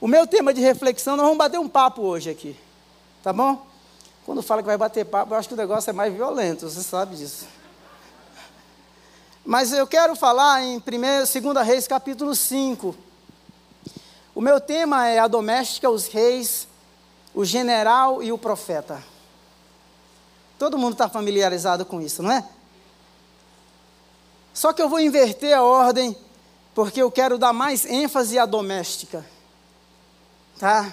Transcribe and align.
o 0.00 0.06
meu 0.06 0.26
tema 0.26 0.54
de 0.54 0.60
reflexão, 0.60 1.16
nós 1.16 1.24
vamos 1.24 1.38
bater 1.38 1.58
um 1.58 1.68
papo 1.68 2.02
hoje 2.02 2.30
aqui. 2.30 2.56
Tá 3.22 3.32
bom? 3.32 3.66
Quando 4.24 4.42
fala 4.42 4.62
que 4.62 4.66
vai 4.66 4.76
bater 4.76 5.04
papo, 5.04 5.32
eu 5.32 5.38
acho 5.38 5.48
que 5.48 5.54
o 5.54 5.56
negócio 5.56 5.90
é 5.90 5.92
mais 5.92 6.12
violento, 6.12 6.68
você 6.68 6.82
sabe 6.82 7.16
disso. 7.16 7.46
Mas 9.44 9.72
eu 9.72 9.86
quero 9.86 10.14
falar 10.14 10.62
em 10.62 10.78
2 10.78 11.66
Reis 11.66 11.88
capítulo 11.88 12.34
5. 12.34 12.94
O 14.34 14.40
meu 14.40 14.60
tema 14.60 15.08
é 15.08 15.18
a 15.18 15.26
doméstica, 15.26 15.90
os 15.90 16.06
reis, 16.06 16.68
o 17.34 17.44
general 17.44 18.22
e 18.22 18.30
o 18.30 18.38
profeta. 18.38 19.02
Todo 20.58 20.78
mundo 20.78 20.92
está 20.92 21.08
familiarizado 21.08 21.84
com 21.84 22.00
isso, 22.00 22.22
não 22.22 22.30
é? 22.30 22.44
Só 24.52 24.72
que 24.72 24.82
eu 24.82 24.88
vou 24.88 25.00
inverter 25.00 25.56
a 25.56 25.62
ordem, 25.62 26.16
porque 26.74 27.00
eu 27.00 27.10
quero 27.10 27.38
dar 27.38 27.52
mais 27.52 27.86
ênfase 27.86 28.38
à 28.38 28.44
doméstica. 28.44 29.24
Tá? 30.58 30.92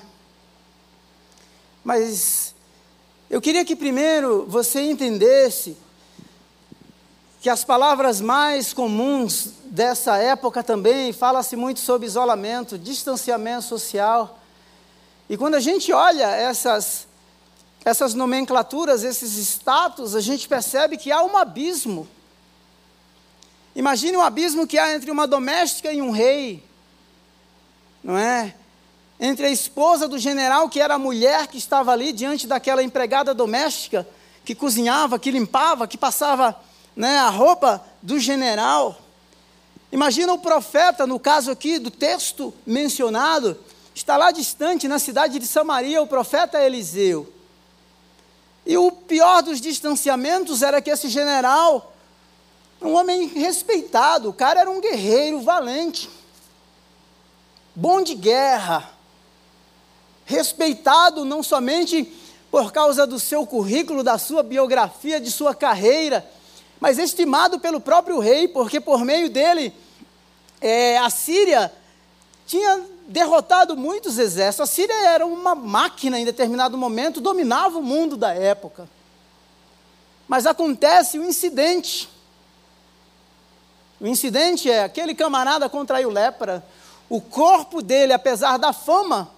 Mas 1.84 2.54
eu 3.30 3.42
queria 3.42 3.66
que 3.66 3.76
primeiro 3.76 4.46
você 4.48 4.82
entendesse 4.82 5.76
que 7.42 7.50
as 7.50 7.64
palavras 7.64 8.22
mais 8.22 8.74
comuns 8.74 9.54
dessa 9.66 10.18
época 10.18 10.64
também 10.64 11.12
fala-se 11.12 11.56
muito 11.56 11.80
sobre 11.80 12.06
isolamento, 12.06 12.78
distanciamento 12.78 13.64
social. 13.66 14.40
E 15.28 15.36
quando 15.36 15.56
a 15.56 15.60
gente 15.60 15.92
olha 15.92 16.28
essas 16.28 17.08
essas 17.84 18.16
nomenclaturas, 18.16 19.04
esses 19.04 19.38
status, 19.38 20.16
a 20.16 20.22
gente 20.22 20.48
percebe 20.48 20.98
que 20.98 21.12
há 21.12 21.24
um 21.24 21.38
abismo. 21.38 22.08
Imagine 23.76 24.18
o 24.18 24.22
um 24.22 24.24
abismo 24.24 24.66
que 24.66 24.80
há 24.80 24.96
entre 24.96 25.12
uma 25.12 25.28
doméstica 25.28 25.94
e 25.94 26.02
um 26.02 26.10
rei, 26.10 26.64
não 28.04 28.18
é? 28.18 28.56
Entre 29.20 29.46
a 29.46 29.50
esposa 29.50 30.08
do 30.08 30.20
general, 30.20 30.70
que 30.70 30.82
era 30.82 30.96
a 30.96 31.00
mulher 31.00 31.48
que 31.48 31.58
estava 31.58 31.92
ali 31.92 32.12
diante 32.12 32.48
daquela 32.48 32.84
empregada 32.84 33.34
doméstica, 33.34 34.08
que 34.44 34.54
cozinhava, 34.54 35.18
que 35.18 35.32
limpava, 35.32 35.88
que 35.88 35.98
passava 35.98 36.56
né, 36.96 37.18
a 37.18 37.30
roupa 37.30 37.84
do 38.02 38.20
general. 38.20 38.98
Imagina 39.92 40.34
o 40.34 40.40
profeta, 40.40 41.08
no 41.08 41.20
caso 41.20 41.50
aqui 41.50 41.80
do 41.80 41.90
texto 41.90 42.54
mencionado, 42.66 43.58
está 43.94 44.18
lá 44.18 44.32
distante, 44.32 44.88
na 44.88 45.00
cidade 45.00 45.40
de 45.40 45.48
Samaria, 45.48 46.02
o 46.02 46.08
profeta 46.08 46.62
Eliseu. 46.62 47.32
E 48.66 48.78
o 48.78 48.92
pior 48.92 49.42
dos 49.42 49.62
distanciamentos 49.62 50.62
era 50.62 50.82
que 50.82 50.90
esse 50.90 51.08
general, 51.08 51.94
um 52.82 52.94
homem 52.94 53.28
respeitado, 53.28 54.30
o 54.30 54.34
cara 54.34 54.62
era 54.62 54.70
um 54.70 54.82
guerreiro 54.82 55.40
valente, 55.42 56.10
bom 57.74 58.02
de 58.02 58.16
guerra, 58.16 58.95
respeitado 60.26 61.24
não 61.24 61.42
somente 61.42 62.12
por 62.52 62.72
causa 62.72 63.06
do 63.06 63.20
seu 63.20 63.46
currículo, 63.46 64.04
da 64.04 64.18
sua 64.18 64.42
biografia, 64.42 65.20
de 65.20 65.32
sua 65.32 65.54
carreira, 65.54 66.26
mas 66.80 66.98
estimado 66.98 67.60
pelo 67.60 67.80
próprio 67.80 68.20
rei, 68.20 68.48
porque 68.48 68.80
por 68.80 69.06
meio 69.06 69.30
dele 69.30 69.74
é, 70.60 70.98
a 70.98 71.10
Síria 71.10 71.72
tinha 72.46 72.82
derrotado 73.08 73.76
muitos 73.76 74.18
exércitos. 74.18 74.70
A 74.70 74.74
Síria 74.74 74.94
era 75.08 75.26
uma 75.26 75.54
máquina 75.54 76.20
em 76.20 76.26
determinado 76.26 76.78
momento, 76.78 77.22
dominava 77.22 77.78
o 77.78 77.84
mundo 77.84 78.18
da 78.18 78.34
época. 78.34 78.90
Mas 80.28 80.46
acontece 80.46 81.20
um 81.20 81.28
incidente. 81.28 82.10
O 84.00 84.08
incidente 84.08 84.70
é 84.70 84.84
aquele 84.84 85.14
camarada 85.14 85.70
contraiu 85.70 86.10
lepra, 86.10 86.66
o 87.08 87.22
corpo 87.22 87.82
dele, 87.82 88.14
apesar 88.14 88.58
da 88.58 88.74
fama, 88.74 89.30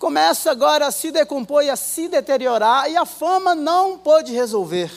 começa 0.00 0.50
agora 0.50 0.86
a 0.86 0.90
se 0.90 1.12
decompor 1.12 1.62
e 1.62 1.68
a 1.68 1.76
se 1.76 2.08
deteriorar, 2.08 2.90
e 2.90 2.96
a 2.96 3.04
fama 3.04 3.54
não 3.54 3.98
pôde 3.98 4.32
resolver. 4.32 4.90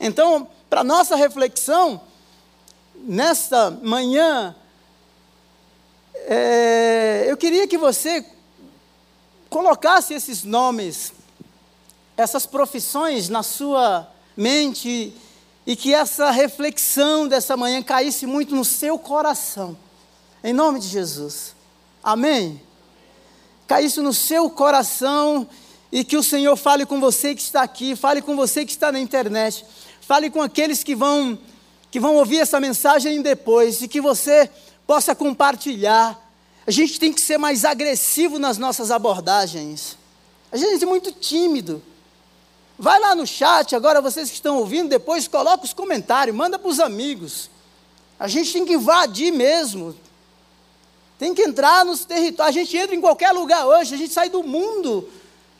Então, 0.00 0.48
para 0.68 0.82
nossa 0.82 1.14
reflexão, 1.14 2.00
nesta 2.96 3.70
manhã, 3.70 4.54
é, 6.12 7.26
eu 7.28 7.36
queria 7.36 7.68
que 7.68 7.78
você 7.78 8.26
colocasse 9.48 10.12
esses 10.12 10.42
nomes, 10.42 11.12
essas 12.16 12.44
profissões 12.46 13.28
na 13.28 13.44
sua 13.44 14.08
mente 14.36 15.14
e 15.64 15.76
que 15.76 15.94
essa 15.94 16.32
reflexão 16.32 17.28
dessa 17.28 17.56
manhã 17.56 17.80
caísse 17.80 18.26
muito 18.26 18.56
no 18.56 18.64
seu 18.64 18.98
coração. 18.98 19.78
Em 20.42 20.52
nome 20.52 20.80
de 20.80 20.88
Jesus. 20.88 21.54
Amém? 22.02 22.67
Caísse 23.68 24.00
no 24.00 24.14
seu 24.14 24.48
coração 24.48 25.46
e 25.92 26.02
que 26.02 26.16
o 26.16 26.22
Senhor 26.22 26.56
fale 26.56 26.86
com 26.86 26.98
você 26.98 27.34
que 27.34 27.42
está 27.42 27.62
aqui, 27.62 27.94
fale 27.94 28.22
com 28.22 28.34
você 28.34 28.64
que 28.64 28.72
está 28.72 28.90
na 28.90 28.98
internet, 28.98 29.64
fale 30.00 30.30
com 30.30 30.40
aqueles 30.42 30.82
que 30.82 30.96
vão 30.96 31.38
que 31.90 32.00
vão 32.00 32.16
ouvir 32.16 32.40
essa 32.40 32.58
mensagem 32.58 33.22
depois 33.22 33.80
e 33.80 33.88
que 33.88 34.00
você 34.00 34.50
possa 34.86 35.14
compartilhar. 35.14 36.18
A 36.66 36.70
gente 36.70 36.98
tem 36.98 37.12
que 37.12 37.20
ser 37.20 37.38
mais 37.38 37.64
agressivo 37.64 38.38
nas 38.38 38.58
nossas 38.58 38.90
abordagens. 38.90 39.96
A 40.50 40.56
gente 40.56 40.82
é 40.82 40.86
muito 40.86 41.12
tímido. 41.12 41.82
Vai 42.78 42.98
lá 43.00 43.14
no 43.14 43.26
chat, 43.26 43.74
agora 43.74 44.00
vocês 44.00 44.28
que 44.28 44.36
estão 44.36 44.58
ouvindo, 44.58 44.88
depois 44.88 45.28
coloca 45.28 45.64
os 45.64 45.72
comentários, 45.72 46.34
manda 46.34 46.58
para 46.58 46.68
os 46.68 46.80
amigos. 46.80 47.50
A 48.18 48.28
gente 48.28 48.52
tem 48.52 48.64
que 48.64 48.74
invadir 48.74 49.32
mesmo. 49.32 49.94
Tem 51.18 51.34
que 51.34 51.42
entrar 51.42 51.84
nos 51.84 52.04
territórios. 52.04 52.56
A 52.56 52.60
gente 52.60 52.76
entra 52.76 52.94
em 52.94 53.00
qualquer 53.00 53.32
lugar 53.32 53.66
hoje, 53.66 53.94
a 53.94 53.98
gente 53.98 54.12
sai 54.12 54.30
do 54.30 54.42
mundo, 54.42 55.08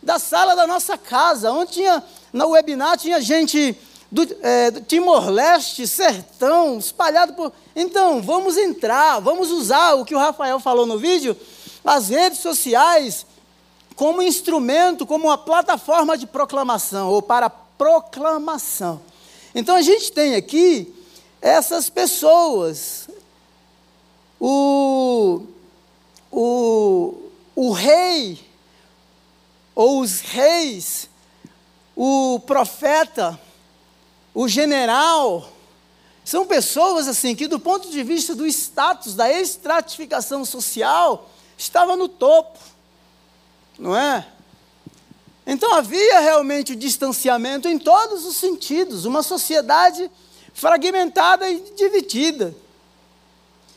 da 0.01 0.19
sala 0.19 0.55
da 0.55 0.67
nossa 0.67 0.97
casa. 0.97 1.53
Onde 1.53 1.73
tinha, 1.73 2.03
na 2.33 2.47
webinar, 2.47 2.97
tinha 2.97 3.21
gente 3.21 3.77
do, 4.11 4.23
é, 4.41 4.71
do 4.71 4.81
Timor-Leste, 4.83 5.87
sertão, 5.87 6.79
espalhado 6.79 7.35
por. 7.35 7.53
Então, 7.75 8.23
vamos 8.23 8.57
entrar, 8.57 9.19
vamos 9.21 9.51
usar 9.51 9.95
o 9.95 10.05
que 10.05 10.15
o 10.15 10.19
Rafael 10.19 10.61
falou 10.61 10.87
no 10.87 10.97
vídeo, 10.97 11.37
as 11.85 12.09
redes 12.09 12.39
sociais, 12.39 13.27
como 13.97 14.23
instrumento, 14.23 15.05
como 15.05 15.27
uma 15.27 15.39
plataforma 15.39 16.17
de 16.17 16.27
proclamação, 16.27 17.09
ou 17.11 17.21
para 17.21 17.51
proclamação. 17.51 19.01
Então, 19.55 19.75
a 19.75 19.83
gente 19.83 20.13
tem 20.13 20.37
aqui 20.37 20.95
essas 21.43 21.91
pessoas. 21.91 23.09
O, 24.41 25.43
o, 26.31 27.15
o 27.57 27.73
rei, 27.73 28.39
ou 29.75 30.01
os 30.01 30.21
reis, 30.21 31.09
o 31.97 32.41
profeta, 32.47 33.39
o 34.35 34.47
general, 34.47 35.51
são 36.25 36.47
pessoas 36.47 37.09
assim 37.09 37.35
que, 37.35 37.49
do 37.49 37.59
ponto 37.59 37.91
de 37.91 38.03
vista 38.03 38.35
do 38.35 38.47
status, 38.47 39.15
da 39.15 39.33
estratificação 39.33 40.45
social, 40.45 41.29
estava 41.57 41.97
no 41.97 42.09
topo, 42.09 42.59
não 43.79 43.97
é? 43.97 44.27
Então 45.47 45.73
havia 45.73 46.21
realmente 46.21 46.73
o 46.75 46.77
distanciamento 46.77 47.67
em 47.67 47.79
todos 47.79 48.27
os 48.27 48.37
sentidos, 48.37 49.07
uma 49.07 49.23
sociedade 49.23 50.11
fragmentada 50.53 51.49
e 51.51 51.59
dividida. 51.75 52.55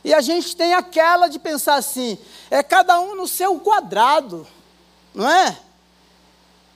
E 0.04 0.12
a 0.12 0.20
gente 0.20 0.56
tem 0.56 0.74
aquela 0.74 1.28
de 1.28 1.38
pensar 1.38 1.74
assim, 1.74 2.18
é 2.50 2.62
cada 2.62 3.00
um 3.00 3.14
no 3.14 3.28
seu 3.28 3.58
quadrado, 3.60 4.46
não 5.14 5.30
é? 5.30 5.56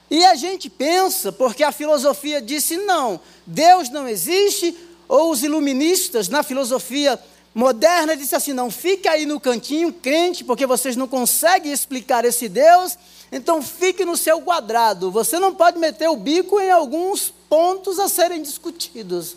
E 0.09 0.25
a 0.25 0.35
gente 0.35 0.69
pensa, 0.69 1.31
porque 1.31 1.63
a 1.63 1.71
filosofia 1.71 2.41
disse 2.41 2.77
não, 2.77 3.19
Deus 3.45 3.89
não 3.89 4.07
existe, 4.07 4.75
ou 5.07 5.31
os 5.31 5.43
iluministas 5.43 6.29
na 6.29 6.43
filosofia 6.43 7.19
moderna 7.53 8.15
disse 8.15 8.35
assim: 8.35 8.53
não, 8.53 8.69
fique 8.69 9.07
aí 9.07 9.25
no 9.25 9.39
cantinho, 9.39 9.91
crente, 9.91 10.43
porque 10.43 10.65
vocês 10.65 10.95
não 10.95 11.07
conseguem 11.07 11.71
explicar 11.71 12.23
esse 12.23 12.47
Deus, 12.47 12.97
então 13.31 13.61
fique 13.61 14.05
no 14.05 14.15
seu 14.15 14.41
quadrado. 14.41 15.11
Você 15.11 15.39
não 15.39 15.53
pode 15.53 15.77
meter 15.79 16.07
o 16.07 16.15
bico 16.15 16.59
em 16.59 16.71
alguns 16.71 17.33
pontos 17.49 17.99
a 17.99 18.07
serem 18.07 18.41
discutidos. 18.41 19.35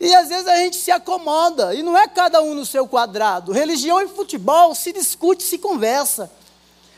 E 0.00 0.14
às 0.14 0.28
vezes 0.28 0.46
a 0.46 0.56
gente 0.56 0.76
se 0.76 0.90
acomoda, 0.90 1.74
e 1.74 1.82
não 1.82 1.96
é 1.96 2.06
cada 2.06 2.40
um 2.40 2.54
no 2.54 2.64
seu 2.64 2.86
quadrado. 2.86 3.52
Religião 3.52 4.00
e 4.00 4.08
futebol 4.08 4.74
se 4.74 4.92
discute, 4.92 5.42
se 5.42 5.58
conversa 5.58 6.30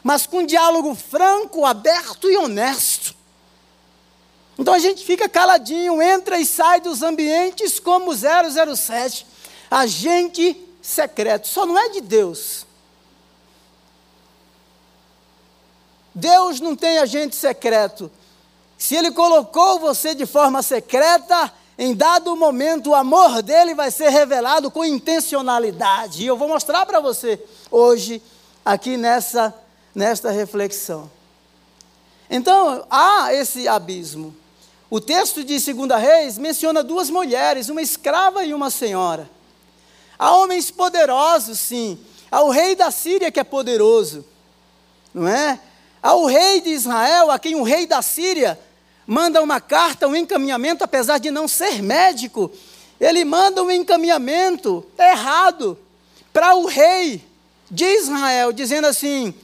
mas 0.03 0.27
com 0.27 0.39
um 0.39 0.47
diálogo 0.47 0.95
franco, 0.95 1.65
aberto 1.65 2.31
e 2.31 2.37
honesto. 2.37 3.15
Então 4.59 4.75
a 4.75 4.79
gente 4.79 5.05
fica 5.05 5.29
caladinho, 5.29 6.03
entra 6.03 6.39
e 6.39 6.47
sai 6.47 6.81
dos 6.81 7.03
ambientes 7.03 7.79
como 7.79 8.13
007, 8.15 9.27
agente 9.71 10.69
secreto. 10.83 11.49
Só 11.49 11.65
não 11.65 11.79
é 11.79 11.89
de 11.91 12.01
Deus. 12.01 12.67
Deus 16.15 16.61
não 16.61 16.77
tem 16.77 16.99
agente 16.99 17.37
secreto. 17.37 18.11
Se 18.77 18.97
Ele 18.97 19.11
colocou 19.13 19.79
você 19.79 20.15
de 20.15 20.27
forma 20.27 20.63
secreta, 20.63 21.53
em 21.83 21.95
dado 21.95 22.37
momento 22.37 22.91
o 22.91 22.95
amor 22.95 23.41
dele 23.41 23.75
vai 23.75 23.91
ser 23.91 24.11
revelado 24.11 24.71
com 24.71 24.85
intencionalidade. 24.85 26.23
E 26.23 26.27
eu 26.27 26.37
vou 26.37 26.47
mostrar 26.47 26.85
para 26.85 27.01
você 27.01 27.43
hoje 27.71 28.21
aqui 28.63 28.99
nessa, 28.99 29.55
nesta 29.95 30.31
reflexão. 30.31 31.11
Então, 32.29 32.85
há 32.91 33.33
esse 33.33 33.67
abismo. 33.67 34.37
O 34.91 35.01
texto 35.01 35.43
de 35.43 35.59
2 35.59 35.91
Reis 35.99 36.37
menciona 36.37 36.83
duas 36.83 37.09
mulheres, 37.09 37.71
uma 37.71 37.81
escrava 37.81 38.45
e 38.45 38.53
uma 38.53 38.69
senhora. 38.69 39.31
Há 40.19 40.37
homens 40.37 40.71
poderosos, 40.71 41.59
sim. 41.59 41.99
Há 42.31 42.43
o 42.43 42.51
rei 42.51 42.77
da 42.77 42.91
Síria 42.91 43.33
que 43.33 43.41
é 43.41 43.45
poderoso, 43.45 44.23
não 45.15 45.27
é? 45.27 45.59
Há 46.03 46.15
o 46.15 46.27
rei 46.27 46.61
de 46.61 46.69
Israel, 46.69 47.31
a 47.31 47.39
quem 47.39 47.55
o 47.55 47.63
rei 47.63 47.87
da 47.87 48.03
Síria 48.03 48.61
manda 49.11 49.43
uma 49.43 49.61
carta, 49.61 50.07
um 50.07 50.15
encaminhamento, 50.15 50.85
apesar 50.85 51.19
de 51.19 51.33
não 51.33 51.49
ser 51.49 51.83
médico, 51.83 52.49
ele 53.01 53.25
manda 53.25 53.61
um 53.61 53.69
encaminhamento 53.69 54.87
errado 54.97 55.77
para 56.33 56.55
o 56.55 56.67
rei 56.67 57.21
de 57.69 57.85
Israel, 57.85 58.53
dizendo 58.53 58.87
assim: 58.87 59.35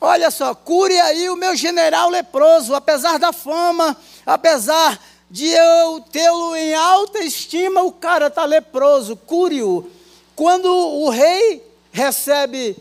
Olha 0.00 0.32
só, 0.32 0.52
cure 0.52 0.98
aí 0.98 1.30
o 1.30 1.36
meu 1.36 1.54
general 1.54 2.10
leproso, 2.10 2.74
apesar 2.74 3.20
da 3.20 3.32
fama, 3.32 3.96
apesar 4.26 5.00
de 5.30 5.46
eu 5.46 6.00
tê-lo 6.10 6.56
em 6.56 6.74
alta 6.74 7.20
estima, 7.20 7.82
o 7.84 7.92
cara 7.92 8.26
está 8.26 8.44
leproso, 8.44 9.14
cure-o. 9.14 9.88
Quando 10.34 10.66
o 10.66 11.08
rei 11.08 11.64
recebe 11.92 12.76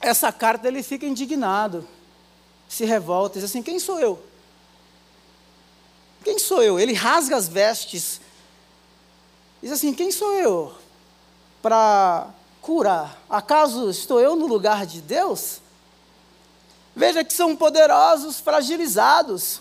essa 0.00 0.32
carta, 0.32 0.66
ele 0.66 0.82
fica 0.82 1.06
indignado, 1.06 1.86
se 2.68 2.84
revolta, 2.84 3.38
diz 3.38 3.48
assim: 3.48 3.62
Quem 3.62 3.78
sou 3.78 4.00
eu? 4.00 4.20
Quem 6.26 6.40
sou 6.40 6.60
eu? 6.60 6.76
Ele 6.76 6.92
rasga 6.92 7.36
as 7.36 7.46
vestes, 7.46 8.20
diz 9.62 9.70
assim: 9.70 9.94
Quem 9.94 10.10
sou 10.10 10.34
eu 10.34 10.74
para 11.62 12.30
curar? 12.60 13.16
Acaso 13.30 13.88
estou 13.88 14.18
eu 14.18 14.34
no 14.34 14.48
lugar 14.48 14.84
de 14.86 15.00
Deus? 15.00 15.60
Veja 16.96 17.22
que 17.22 17.32
são 17.32 17.54
poderosos 17.54 18.40
fragilizados. 18.40 19.60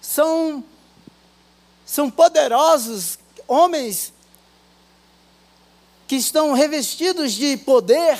São, 0.00 0.62
são 1.84 2.08
poderosos 2.08 3.18
homens 3.48 4.12
que 6.06 6.14
estão 6.14 6.52
revestidos 6.52 7.32
de 7.32 7.56
poder, 7.56 8.16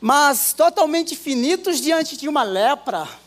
mas 0.00 0.52
totalmente 0.52 1.16
finitos 1.16 1.80
diante 1.80 2.16
de 2.16 2.28
uma 2.28 2.44
lepra. 2.44 3.23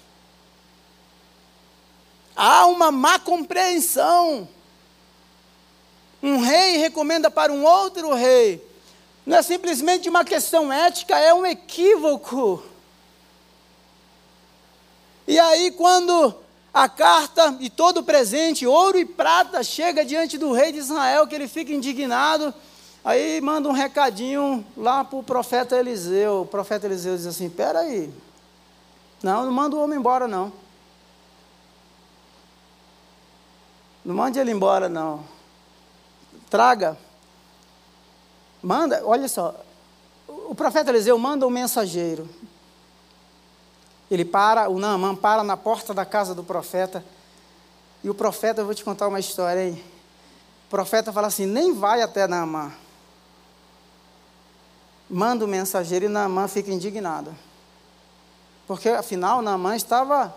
Há 2.37 2.67
uma 2.67 2.91
má 2.91 3.19
compreensão. 3.19 4.47
Um 6.23 6.39
rei 6.39 6.77
recomenda 6.77 7.29
para 7.29 7.51
um 7.51 7.65
outro 7.65 8.13
rei 8.13 8.65
não 9.27 9.35
é 9.35 9.41
simplesmente 9.41 10.07
uma 10.07 10.23
questão 10.23 10.71
ética, 10.71 11.19
é 11.19 11.33
um 11.33 11.45
equívoco. 11.45 12.63
E 15.27 15.37
aí, 15.37 15.71
quando 15.71 16.33
a 16.73 16.87
carta 16.87 17.57
e 17.59 17.69
todo 17.69 17.97
o 17.97 18.03
presente, 18.03 18.65
ouro 18.65 18.97
e 18.97 19.03
prata, 19.03 19.61
chega 19.63 20.05
diante 20.05 20.37
do 20.37 20.53
rei 20.53 20.71
de 20.71 20.77
Israel, 20.77 21.27
que 21.27 21.35
ele 21.35 21.49
fica 21.49 21.73
indignado, 21.73 22.53
aí 23.03 23.41
manda 23.41 23.67
um 23.67 23.73
recadinho 23.73 24.65
lá 24.77 25.03
para 25.03 25.19
o 25.19 25.23
profeta 25.23 25.75
Eliseu. 25.75 26.43
O 26.43 26.45
profeta 26.45 26.85
Eliseu 26.85 27.17
diz 27.17 27.25
assim: 27.25 27.47
Espera 27.47 27.79
aí, 27.79 28.09
não, 29.21 29.43
não 29.43 29.51
manda 29.51 29.75
o 29.75 29.83
homem 29.83 29.99
embora, 29.99 30.25
não. 30.25 30.53
Não 34.07 34.15
mande 34.15 34.39
ele 34.39 34.51
embora, 34.51 34.87
não. 34.87 35.23
Traga 36.49 36.97
Manda, 38.63 39.01
olha 39.05 39.27
só, 39.27 39.53
o 40.27 40.55
profeta 40.55 40.89
Eliseu 40.89 41.17
manda 41.17 41.45
um 41.45 41.49
mensageiro. 41.49 42.27
Ele 44.09 44.25
para, 44.25 44.69
o 44.69 44.79
Naamã 44.79 45.13
para 45.13 45.43
na 45.43 45.55
porta 45.55 45.93
da 45.93 46.05
casa 46.05 46.33
do 46.33 46.43
profeta. 46.43 47.03
E 48.03 48.09
o 48.09 48.15
profeta, 48.15 48.61
eu 48.61 48.65
vou 48.65 48.73
te 48.73 48.83
contar 48.83 49.07
uma 49.07 49.19
história 49.19 49.61
aí. 49.61 49.85
O 50.65 50.69
profeta 50.69 51.11
fala 51.11 51.27
assim: 51.27 51.45
nem 51.45 51.73
vai 51.73 52.01
até 52.01 52.27
Naamã. 52.27 52.73
Manda 55.09 55.45
o 55.45 55.47
mensageiro 55.47 56.05
e 56.05 56.09
Naamã 56.09 56.47
fica 56.47 56.71
indignado. 56.71 57.35
Porque 58.65 58.89
afinal 58.89 59.41
Naamã 59.41 59.75
estava 59.75 60.33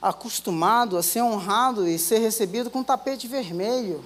acostumado 0.00 0.96
a 0.96 1.02
ser 1.02 1.22
honrado 1.22 1.86
e 1.86 1.98
ser 1.98 2.18
recebido 2.18 2.70
com 2.70 2.82
tapete 2.82 3.26
vermelho. 3.26 4.04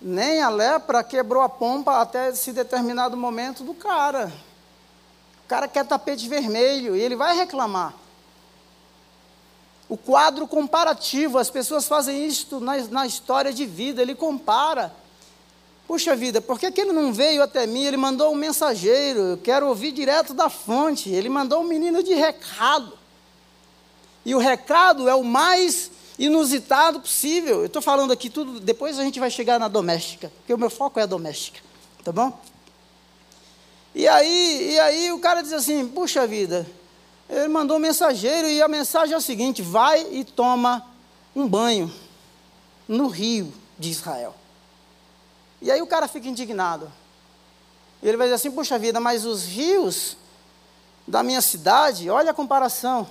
Nem 0.00 0.42
a 0.42 0.48
lepra 0.48 1.02
quebrou 1.02 1.42
a 1.42 1.48
pompa 1.48 2.00
até 2.00 2.30
esse 2.30 2.52
determinado 2.52 3.16
momento 3.16 3.62
do 3.62 3.74
cara. 3.74 4.32
O 5.44 5.48
cara 5.48 5.68
quer 5.68 5.86
tapete 5.86 6.28
vermelho 6.28 6.96
e 6.96 7.00
ele 7.00 7.16
vai 7.16 7.36
reclamar. 7.36 7.94
O 9.88 9.96
quadro 9.96 10.48
comparativo, 10.48 11.38
as 11.38 11.50
pessoas 11.50 11.86
fazem 11.86 12.26
isto 12.26 12.58
na, 12.60 12.78
na 12.88 13.06
história 13.06 13.52
de 13.52 13.66
vida, 13.66 14.00
ele 14.00 14.14
compara. 14.14 14.94
Puxa 15.92 16.16
vida, 16.16 16.40
por 16.40 16.58
que, 16.58 16.70
que 16.70 16.80
ele 16.80 16.90
não 16.90 17.12
veio 17.12 17.42
até 17.42 17.66
mim? 17.66 17.84
Ele 17.84 17.98
mandou 17.98 18.32
um 18.32 18.34
mensageiro, 18.34 19.20
eu 19.20 19.36
quero 19.36 19.68
ouvir 19.68 19.92
direto 19.92 20.32
da 20.32 20.48
fonte. 20.48 21.10
Ele 21.10 21.28
mandou 21.28 21.60
um 21.60 21.64
menino 21.64 22.02
de 22.02 22.14
recado. 22.14 22.96
E 24.24 24.34
o 24.34 24.38
recado 24.38 25.06
é 25.06 25.14
o 25.14 25.22
mais 25.22 25.90
inusitado 26.18 26.98
possível. 26.98 27.60
Eu 27.60 27.66
estou 27.66 27.82
falando 27.82 28.10
aqui 28.10 28.30
tudo, 28.30 28.58
depois 28.58 28.98
a 28.98 29.04
gente 29.04 29.20
vai 29.20 29.30
chegar 29.30 29.60
na 29.60 29.68
doméstica, 29.68 30.32
porque 30.38 30.54
o 30.54 30.56
meu 30.56 30.70
foco 30.70 30.98
é 30.98 31.02
a 31.02 31.06
doméstica, 31.06 31.60
tá 32.02 32.10
bom? 32.10 32.40
E 33.94 34.08
aí, 34.08 34.70
e 34.72 34.80
aí 34.80 35.12
o 35.12 35.18
cara 35.18 35.42
diz 35.42 35.52
assim: 35.52 35.86
puxa 35.86 36.26
vida, 36.26 36.66
ele 37.28 37.48
mandou 37.48 37.76
um 37.76 37.80
mensageiro 37.80 38.48
e 38.48 38.62
a 38.62 38.66
mensagem 38.66 39.12
é 39.12 39.18
o 39.18 39.20
seguinte: 39.20 39.60
vai 39.60 40.06
e 40.10 40.24
toma 40.24 40.86
um 41.36 41.46
banho 41.46 41.92
no 42.88 43.08
rio 43.08 43.52
de 43.78 43.90
Israel. 43.90 44.34
E 45.62 45.70
aí 45.70 45.80
o 45.80 45.86
cara 45.86 46.08
fica 46.08 46.28
indignado. 46.28 46.92
Ele 48.02 48.16
vai 48.16 48.26
dizer 48.26 48.34
assim: 48.34 48.50
puxa 48.50 48.78
vida, 48.78 48.98
mas 48.98 49.24
os 49.24 49.44
rios 49.44 50.16
da 51.06 51.22
minha 51.22 51.40
cidade, 51.40 52.10
olha 52.10 52.32
a 52.32 52.34
comparação, 52.34 53.08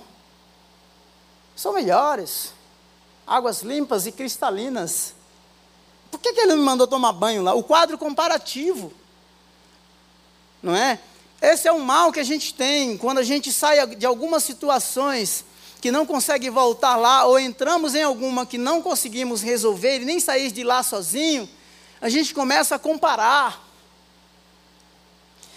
são 1.56 1.72
melhores 1.72 2.52
águas 3.26 3.62
limpas 3.62 4.06
e 4.06 4.12
cristalinas. 4.12 5.14
Por 6.10 6.20
que, 6.20 6.34
que 6.34 6.40
ele 6.40 6.54
me 6.54 6.62
mandou 6.62 6.86
tomar 6.86 7.12
banho 7.12 7.42
lá? 7.42 7.54
O 7.54 7.62
quadro 7.62 7.96
comparativo. 7.96 8.92
Não 10.62 10.76
é? 10.76 10.98
Esse 11.40 11.66
é 11.66 11.72
um 11.72 11.80
mal 11.80 12.12
que 12.12 12.20
a 12.20 12.24
gente 12.24 12.54
tem 12.54 12.96
quando 12.98 13.18
a 13.18 13.22
gente 13.22 13.50
sai 13.50 13.96
de 13.96 14.04
algumas 14.04 14.44
situações 14.44 15.44
que 15.80 15.90
não 15.90 16.06
consegue 16.06 16.48
voltar 16.48 16.94
lá, 16.94 17.24
ou 17.24 17.40
entramos 17.40 17.96
em 17.96 18.02
alguma 18.02 18.46
que 18.46 18.56
não 18.56 18.80
conseguimos 18.80 19.42
resolver 19.42 20.00
e 20.00 20.04
nem 20.04 20.20
sair 20.20 20.52
de 20.52 20.62
lá 20.62 20.80
sozinho, 20.84 21.48
a 22.02 22.10
gente 22.10 22.34
começa 22.34 22.74
a 22.74 22.78
comparar. 22.78 23.66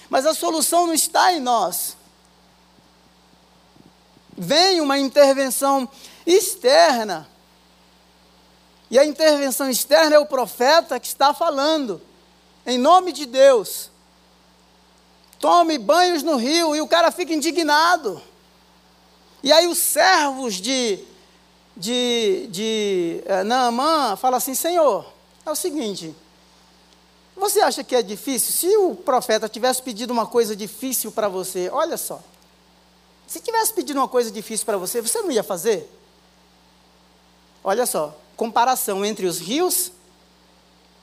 Mas 0.09 0.25
a 0.25 0.33
solução 0.33 0.87
não 0.87 0.93
está 0.93 1.33
em 1.33 1.41
nós. 1.41 1.97
Vem 4.37 4.79
uma 4.79 4.97
intervenção 4.97 5.89
externa 6.25 7.27
e 8.89 8.99
a 8.99 9.05
intervenção 9.05 9.69
externa 9.69 10.15
é 10.15 10.19
o 10.19 10.25
profeta 10.25 10.99
que 10.99 11.07
está 11.07 11.33
falando, 11.33 12.01
em 12.65 12.77
nome 12.77 13.11
de 13.11 13.25
Deus. 13.25 13.89
Tome 15.39 15.77
banhos 15.77 16.23
no 16.23 16.37
rio, 16.37 16.75
e 16.75 16.81
o 16.81 16.87
cara 16.87 17.11
fica 17.11 17.33
indignado. 17.33 18.21
E 19.43 19.51
aí 19.51 19.67
os 19.67 19.77
servos 19.77 20.55
de, 20.55 20.99
de, 21.75 22.47
de 22.49 23.23
uh, 23.25 23.43
Naamã 23.43 24.15
falam 24.15 24.37
assim: 24.37 24.55
Senhor, 24.55 25.05
é 25.45 25.51
o 25.51 25.55
seguinte, 25.55 26.15
você 27.35 27.59
acha 27.59 27.83
que 27.83 27.95
é 27.95 28.01
difícil? 28.01 28.53
Se 28.53 28.77
o 28.77 28.95
profeta 28.95 29.49
tivesse 29.49 29.81
pedido 29.81 30.11
uma 30.11 30.25
coisa 30.25 30.55
difícil 30.55 31.11
para 31.11 31.27
você, 31.27 31.69
olha 31.69 31.97
só, 31.97 32.21
se 33.27 33.39
tivesse 33.39 33.73
pedido 33.73 33.99
uma 33.99 34.07
coisa 34.07 34.31
difícil 34.31 34.65
para 34.65 34.77
você, 34.77 35.01
você 35.01 35.21
não 35.21 35.31
ia 35.31 35.43
fazer? 35.43 35.89
Olha 37.63 37.85
só, 37.85 38.15
comparação 38.37 39.03
entre 39.03 39.25
os 39.25 39.39
rios 39.39 39.91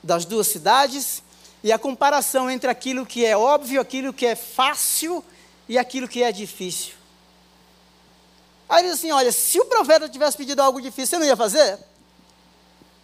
das 0.01 0.25
duas 0.25 0.47
cidades 0.47 1.21
e 1.63 1.71
a 1.71 1.77
comparação 1.77 2.49
entre 2.49 2.69
aquilo 2.69 3.05
que 3.05 3.25
é 3.25 3.37
óbvio, 3.37 3.79
aquilo 3.79 4.13
que 4.13 4.25
é 4.25 4.35
fácil 4.35 5.23
e 5.67 5.77
aquilo 5.77 6.07
que 6.07 6.23
é 6.23 6.31
difícil. 6.31 6.93
Aí 8.67 8.83
diz 8.83 8.93
assim: 8.93 9.11
olha, 9.11 9.31
se 9.31 9.59
o 9.59 9.65
profeta 9.65 10.09
tivesse 10.09 10.35
pedido 10.35 10.61
algo 10.61 10.81
difícil, 10.81 11.07
você 11.07 11.17
não 11.19 11.25
ia 11.25 11.37
fazer? 11.37 11.77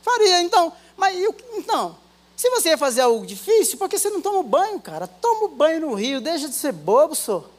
Faria, 0.02 0.42
então. 0.42 0.74
Mas 0.98 1.18
eu, 1.18 1.36
então, 1.54 1.98
se 2.40 2.50
você 2.52 2.70
ia 2.70 2.78
fazer 2.78 3.02
algo 3.02 3.26
difícil, 3.26 3.78
por 3.78 3.90
que 3.90 4.00
você 4.00 4.10
não 4.10 4.22
toma 4.22 4.42
banho, 4.42 4.80
cara? 4.80 5.06
Toma 5.06 5.50
banho 5.50 5.82
no 5.82 5.94
rio, 5.94 6.22
deixa 6.22 6.48
de 6.48 6.56
ser 6.56 6.72
bobo, 6.72 7.14
senhor. 7.14 7.50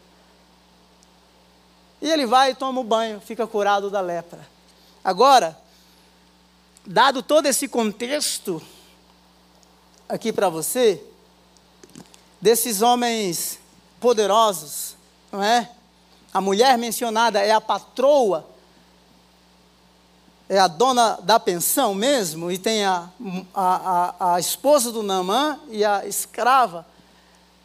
E 2.01 2.11
ele 2.11 2.25
vai 2.25 2.53
e 2.53 2.55
toma 2.55 2.81
o 2.81 2.85
banho, 2.85 3.21
fica 3.21 3.47
curado 3.47 3.91
da 3.91 4.01
lepra. 4.01 4.41
Agora, 5.05 5.55
dado 6.87 7.23
todo 7.23 7.45
esse 7.45 7.69
contexto 7.69 8.63
aqui 10.09 10.33
para 10.33 10.49
você, 10.49 11.05
desses 12.41 12.81
homens 12.81 13.59
poderosos, 14.01 14.97
não 15.31 15.43
é? 15.43 15.71
A 16.33 16.41
mulher 16.41 16.79
mencionada 16.79 17.39
é 17.39 17.53
a 17.53 17.61
patroa, 17.61 18.49
é 20.50 20.59
a 20.59 20.66
dona 20.66 21.16
da 21.23 21.38
pensão 21.38 21.95
mesmo, 21.95 22.50
e 22.50 22.59
tem 22.59 22.85
a, 22.85 23.09
a, 23.54 24.14
a, 24.19 24.35
a 24.35 24.40
esposa 24.40 24.90
do 24.90 25.00
Namã 25.00 25.61
e 25.69 25.85
a 25.85 26.04
escrava. 26.04 26.85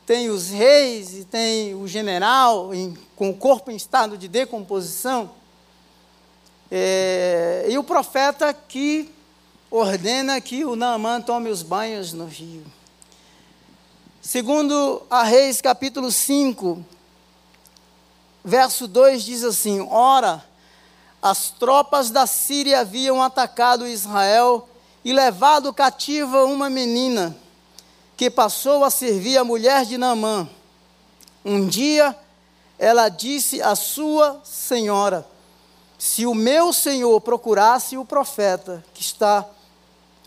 Tem 0.05 0.29
os 0.29 0.51
reis 0.51 1.15
e 1.15 1.25
tem 1.25 1.73
o 1.73 1.87
general 1.87 2.75
em, 2.75 2.95
com 3.15 3.31
o 3.31 3.33
corpo 3.35 3.71
em 3.71 3.75
estado 3.75 4.15
de 4.19 4.27
decomposição. 4.27 5.31
É, 6.69 7.65
e 7.67 7.75
o 7.75 7.83
profeta 7.83 8.53
que 8.53 9.11
ordena 9.71 10.39
que 10.39 10.63
o 10.63 10.75
Naamã 10.75 11.19
tome 11.19 11.49
os 11.49 11.63
banhos 11.63 12.13
no 12.13 12.27
rio. 12.27 12.63
Segundo 14.21 15.01
a 15.09 15.23
Reis, 15.23 15.59
capítulo 15.59 16.11
5, 16.11 16.85
verso 18.43 18.87
2 18.87 19.23
diz 19.23 19.43
assim: 19.43 19.81
Ora, 19.89 20.45
as 21.25 21.50
tropas 21.50 22.12
da 22.12 22.27
Síria 22.27 22.82
haviam 22.82 23.20
atacado 23.20 23.88
Israel 23.88 24.70
e 25.03 25.12
levado 25.12 25.74
cativa 25.74 26.46
uma 26.46 26.70
menina, 26.70 27.36
que 28.15 28.29
passou 28.29 28.84
a 28.84 28.91
servir 28.91 29.36
a 29.36 29.44
mulher 29.44 29.86
de 29.86 29.98
Naamã. 29.98 30.48
Um 31.44 31.67
dia, 31.67 32.15
ela 32.77 33.10
disse 33.10 33.60
à 33.60 33.75
sua 33.75 34.39
senhora: 34.44 35.27
Se 35.98 36.27
o 36.27 36.36
meu 36.36 36.72
senhor 36.72 37.20
procurasse 37.22 37.98
o 37.98 38.05
profeta 38.05 38.86
que 38.94 39.01
está 39.01 39.44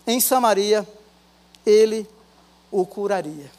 em 0.05 0.19
Samaria, 0.19 0.85
ele 1.65 2.05
o 2.69 2.85
curaria. 2.85 3.49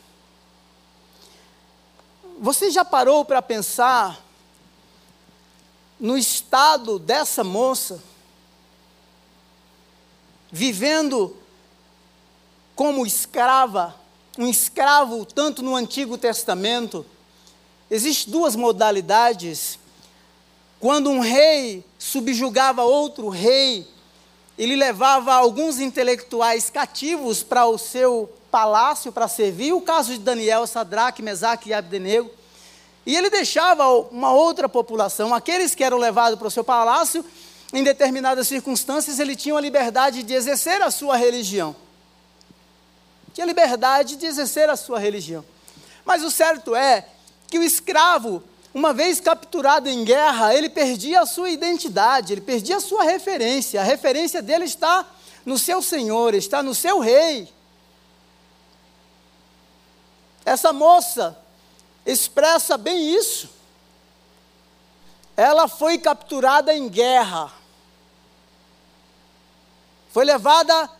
Você 2.38 2.70
já 2.70 2.84
parou 2.84 3.24
para 3.24 3.40
pensar 3.40 4.22
no 6.00 6.16
estado 6.16 6.98
dessa 6.98 7.44
moça, 7.44 8.02
vivendo 10.50 11.36
como 12.74 13.04
escrava, 13.04 13.94
um 14.38 14.48
escravo 14.48 15.26
tanto 15.26 15.62
no 15.62 15.76
Antigo 15.76 16.16
Testamento? 16.16 17.04
Existem 17.90 18.32
duas 18.32 18.56
modalidades. 18.56 19.78
Quando 20.78 21.10
um 21.10 21.20
rei 21.20 21.84
subjugava 21.98 22.82
outro 22.82 23.28
rei, 23.28 23.86
ele 24.56 24.76
levava 24.76 25.34
alguns 25.34 25.78
intelectuais 25.78 26.70
cativos 26.70 27.42
para 27.42 27.66
o 27.66 27.76
seu 27.76 28.32
palácio 28.50 29.12
para 29.12 29.28
servir, 29.28 29.72
o 29.72 29.80
caso 29.80 30.12
de 30.12 30.18
Daniel, 30.18 30.66
Sadraque, 30.66 31.22
Mesaque 31.22 31.68
e 31.68 31.74
Abdenego. 31.74 32.39
E 33.06 33.16
ele 33.16 33.30
deixava 33.30 33.88
uma 34.10 34.32
outra 34.32 34.68
população, 34.68 35.34
aqueles 35.34 35.74
que 35.74 35.82
eram 35.82 35.98
levados 35.98 36.38
para 36.38 36.48
o 36.48 36.50
seu 36.50 36.62
palácio, 36.62 37.24
em 37.72 37.82
determinadas 37.82 38.48
circunstâncias, 38.48 39.18
ele 39.18 39.36
tinha 39.36 39.56
a 39.56 39.60
liberdade 39.60 40.22
de 40.22 40.34
exercer 40.34 40.82
a 40.82 40.90
sua 40.90 41.16
religião. 41.16 41.74
Tinha 43.32 43.46
liberdade 43.46 44.16
de 44.16 44.26
exercer 44.26 44.68
a 44.68 44.76
sua 44.76 44.98
religião. 44.98 45.44
Mas 46.04 46.24
o 46.24 46.30
certo 46.30 46.74
é 46.74 47.06
que 47.46 47.58
o 47.58 47.62
escravo, 47.62 48.42
uma 48.74 48.92
vez 48.92 49.20
capturado 49.20 49.88
em 49.88 50.04
guerra, 50.04 50.54
ele 50.54 50.68
perdia 50.68 51.20
a 51.20 51.26
sua 51.26 51.48
identidade, 51.50 52.32
ele 52.32 52.40
perdia 52.40 52.78
a 52.78 52.80
sua 52.80 53.04
referência. 53.04 53.80
A 53.80 53.84
referência 53.84 54.42
dele 54.42 54.64
está 54.64 55.06
no 55.44 55.56
seu 55.56 55.80
senhor, 55.80 56.34
está 56.34 56.62
no 56.62 56.74
seu 56.74 56.98
rei. 56.98 57.48
Essa 60.44 60.72
moça 60.72 61.38
expressa 62.04 62.76
bem 62.76 63.14
isso. 63.14 63.48
Ela 65.36 65.68
foi 65.68 65.98
capturada 65.98 66.74
em 66.74 66.88
guerra. 66.88 67.52
Foi 70.10 70.24
levada 70.24 70.90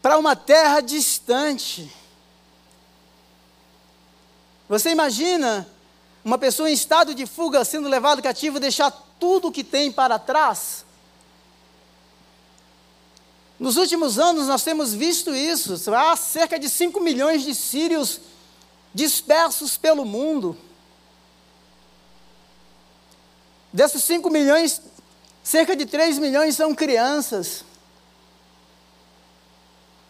para 0.00 0.18
uma 0.18 0.34
terra 0.34 0.80
distante. 0.80 1.92
Você 4.68 4.90
imagina 4.90 5.68
uma 6.24 6.38
pessoa 6.38 6.70
em 6.70 6.74
estado 6.74 7.14
de 7.14 7.26
fuga 7.26 7.64
sendo 7.64 7.88
levado 7.88 8.22
cativo 8.22 8.60
deixar 8.60 8.90
tudo 9.18 9.48
o 9.48 9.52
que 9.52 9.64
tem 9.64 9.90
para 9.90 10.18
trás? 10.18 10.84
Nos 13.58 13.76
últimos 13.76 14.18
anos 14.18 14.46
nós 14.46 14.62
temos 14.62 14.94
visto 14.94 15.34
isso. 15.34 15.92
Há 15.92 16.14
cerca 16.16 16.58
de 16.58 16.68
5 16.68 17.00
milhões 17.00 17.42
de 17.42 17.54
sírios 17.54 18.20
dispersos 18.94 19.76
pelo 19.76 20.04
mundo. 20.04 20.56
Desses 23.72 24.02
5 24.04 24.30
milhões, 24.30 24.80
cerca 25.42 25.76
de 25.76 25.86
3 25.86 26.18
milhões 26.18 26.56
são 26.56 26.74
crianças. 26.74 27.64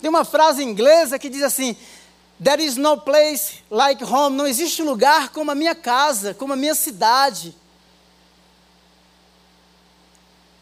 Tem 0.00 0.08
uma 0.08 0.24
frase 0.24 0.62
inglesa 0.62 1.18
que 1.18 1.28
diz 1.28 1.42
assim: 1.42 1.76
There 2.42 2.64
is 2.64 2.76
no 2.76 2.98
place 2.98 3.64
like 3.70 4.02
home. 4.04 4.36
Não 4.36 4.46
existe 4.46 4.82
lugar 4.82 5.30
como 5.30 5.50
a 5.50 5.54
minha 5.54 5.74
casa, 5.74 6.34
como 6.34 6.52
a 6.52 6.56
minha 6.56 6.74
cidade. 6.74 7.54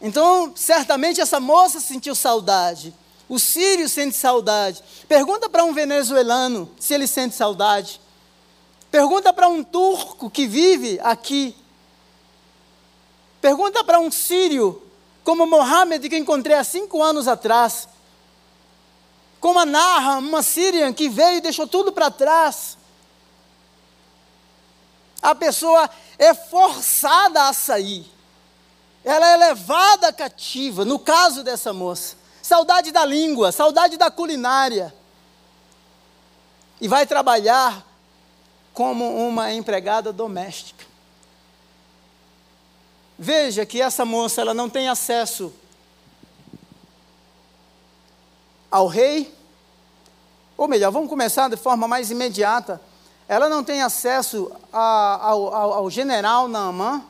Então, 0.01 0.53
certamente 0.55 1.21
essa 1.21 1.39
moça 1.39 1.81
sentiu 1.81 2.15
saudade. 2.15 2.95
O 3.29 3.39
sírio 3.39 3.89
sente 3.89 4.17
saudade. 4.17 4.83
Pergunta 5.09 5.49
para 5.49 5.65
um 5.65 5.75
venezuelano 5.75 6.71
se 6.79 6.95
ele 6.95 7.07
sente 7.07 7.35
saudade. 7.35 8.01
Pergunta 8.97 9.31
para 9.31 9.47
um 9.47 9.63
turco 9.63 10.31
que 10.31 10.47
vive 10.47 10.99
aqui. 11.03 11.55
Pergunta 13.43 13.85
para 13.85 14.01
um 14.01 14.11
sírio, 14.11 14.83
como 15.23 15.47
Mohammed, 15.47 16.09
que 16.09 16.17
encontrei 16.17 16.57
há 16.57 16.65
cinco 16.65 17.03
anos 17.03 17.29
atrás. 17.29 17.91
Como 19.39 19.59
a 19.59 19.67
Narra, 19.67 20.17
uma 20.17 20.43
síria 20.43 20.91
que 20.95 21.11
veio 21.11 21.37
e 21.37 21.41
deixou 21.43 21.67
tudo 21.67 21.93
para 21.93 22.11
trás. 22.11 22.79
A 25.21 25.35
pessoa 25.35 25.91
é 26.19 26.33
forçada 26.33 27.49
a 27.49 27.53
sair. 27.53 28.11
Ela 29.05 29.29
é 29.29 29.37
levada 29.37 30.11
cativa, 30.11 30.87
no 30.87 30.99
caso 30.99 31.45
dessa 31.45 31.71
moça. 31.71 32.17
Saudade 32.41 32.91
da 32.93 33.05
língua, 33.05 33.53
saudade 33.53 33.99
da 33.99 34.11
culinária. 34.11 34.95
E 36.81 36.89
vai 36.89 37.07
trabalhar 37.07 37.86
como 38.77 39.27
uma 39.27 39.55
empregada 39.55 40.13
doméstica. 40.13 40.85
Veja 43.19 43.65
que 43.65 43.81
essa 43.81 44.05
moça 44.05 44.43
ela 44.43 44.53
não 44.53 44.69
tem 44.69 44.87
acesso 44.87 45.51
ao 48.71 48.87
rei, 48.87 49.35
ou 50.59 50.69
melhor, 50.69 50.93
vamos 50.93 51.09
começar 51.09 51.49
de 51.49 51.57
forma 51.57 51.89
mais 51.89 52.11
imediata. 52.11 52.79
Ela 53.27 53.49
não 53.49 53.65
tem 53.65 53.81
acesso 53.81 54.53
a, 54.71 55.21
ao, 55.23 55.55
ao, 55.55 55.73
ao 55.73 55.91
general 55.91 56.47
Naamã, 56.47 57.03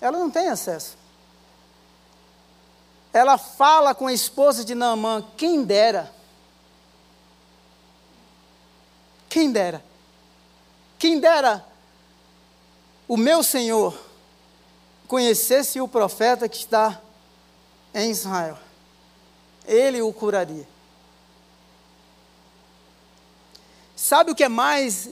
ela 0.00 0.16
não 0.20 0.30
tem 0.30 0.46
acesso. 0.46 0.96
Ela 3.12 3.36
fala 3.36 3.92
com 3.92 4.06
a 4.06 4.12
esposa 4.12 4.64
de 4.64 4.76
Naamã, 4.76 5.24
quem 5.36 5.64
dera. 5.64 6.12
Quem 9.28 9.50
dera 9.50 9.87
quem 10.98 11.20
dera 11.20 11.64
o 13.06 13.16
meu 13.16 13.42
Senhor 13.42 13.98
conhecesse 15.06 15.80
o 15.80 15.88
profeta 15.88 16.48
que 16.48 16.58
está 16.58 17.00
em 17.94 18.10
Israel, 18.10 18.58
ele 19.66 20.02
o 20.02 20.12
curaria. 20.12 20.68
Sabe 23.96 24.30
o 24.30 24.34
que 24.34 24.44
é 24.44 24.48
mais 24.48 25.08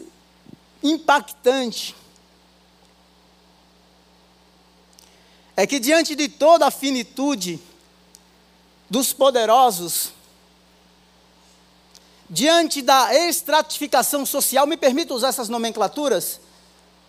impactante? 0.82 1.96
É 5.56 5.66
que 5.66 5.80
diante 5.80 6.14
de 6.14 6.28
toda 6.28 6.66
a 6.66 6.70
finitude 6.70 7.58
dos 8.88 9.12
poderosos, 9.12 10.12
diante 12.28 12.82
da 12.82 13.14
estratificação 13.14 14.26
social, 14.26 14.66
me 14.66 14.76
permita 14.76 15.14
usar 15.14 15.28
essas 15.28 15.48
nomenclaturas, 15.48 16.40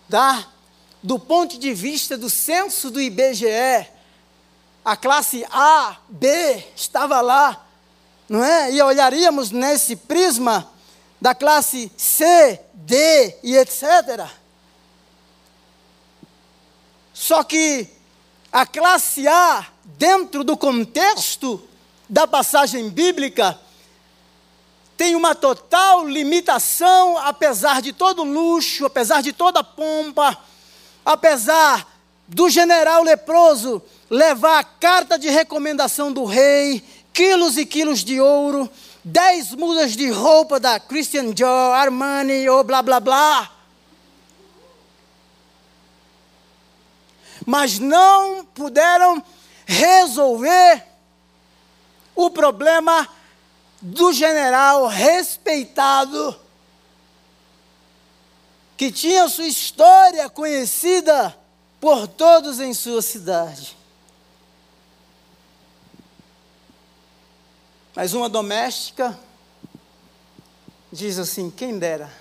tá? 0.10 0.48
do 1.02 1.20
ponto 1.20 1.58
de 1.58 1.74
vista 1.74 2.18
do 2.18 2.30
censo 2.30 2.90
do 2.90 3.00
IBGE, 3.00 3.88
a 4.84 4.96
classe 4.96 5.46
A, 5.52 5.98
B 6.08 6.64
estava 6.76 7.22
lá, 7.22 7.66
não 8.28 8.44
é? 8.44 8.72
E 8.72 8.82
olharíamos 8.82 9.52
nesse 9.52 9.96
prisma 9.96 10.70
da 11.20 11.34
classe 11.36 11.92
C, 11.98 12.60
D 12.74 13.38
e 13.44 13.56
etc. 13.58 14.30
Só 17.14 17.44
que 17.44 17.88
a 18.52 18.66
classe 18.66 19.28
A, 19.28 19.68
dentro 19.84 20.44
do 20.44 20.56
contexto 20.56 21.62
da 22.08 22.28
passagem 22.28 22.90
bíblica, 22.90 23.60
tem 24.98 25.16
uma 25.16 25.36
total 25.36 26.08
limitação, 26.08 27.20
apesar 27.20 27.84
de 27.84 27.94
todo 27.94 28.24
luxo, 28.24 28.84
apesar 28.84 29.22
de 29.22 29.32
toda 29.32 29.64
pompa, 29.64 30.36
apesar 31.06 31.88
do 32.28 32.50
general 32.50 33.04
leproso 33.04 33.82
levar 34.10 34.58
a 34.58 34.64
carta 34.64 35.18
de 35.18 35.30
recomendação 35.30 36.12
do 36.12 36.26
rei, 36.26 36.84
quilos 37.14 37.58
e 37.58 37.66
quilos 37.66 38.04
de 38.04 38.20
ouro, 38.20 38.68
dez 39.04 39.54
mudas 39.54 39.96
de 39.96 40.10
roupa 40.10 40.60
da 40.60 40.80
Christian 40.80 41.32
Dior, 41.32 41.74
Armani 41.76 42.50
ou 42.50 42.64
blá 42.64 42.82
blá 42.82 43.00
blá. 43.00 43.52
Mas 47.46 47.78
não 47.78 48.44
puderam 48.44 49.24
resolver 49.66 50.84
o 52.16 52.32
problema 52.32 53.08
do 53.82 54.12
general 54.12 54.88
respeitado, 54.88 56.36
que 58.76 58.92
tinha 58.92 59.28
sua 59.28 59.48
história 59.48 60.30
conhecida 60.30 61.38
por 61.80 62.08
todos 62.08 62.60
em 62.60 62.74
sua 62.74 63.02
cidade. 63.02 63.76
Mas 67.96 68.14
uma 68.14 68.30
doméstica 68.30 69.18
diz 70.92 71.18
assim: 71.18 71.50
quem 71.50 71.80
dera. 71.80 72.12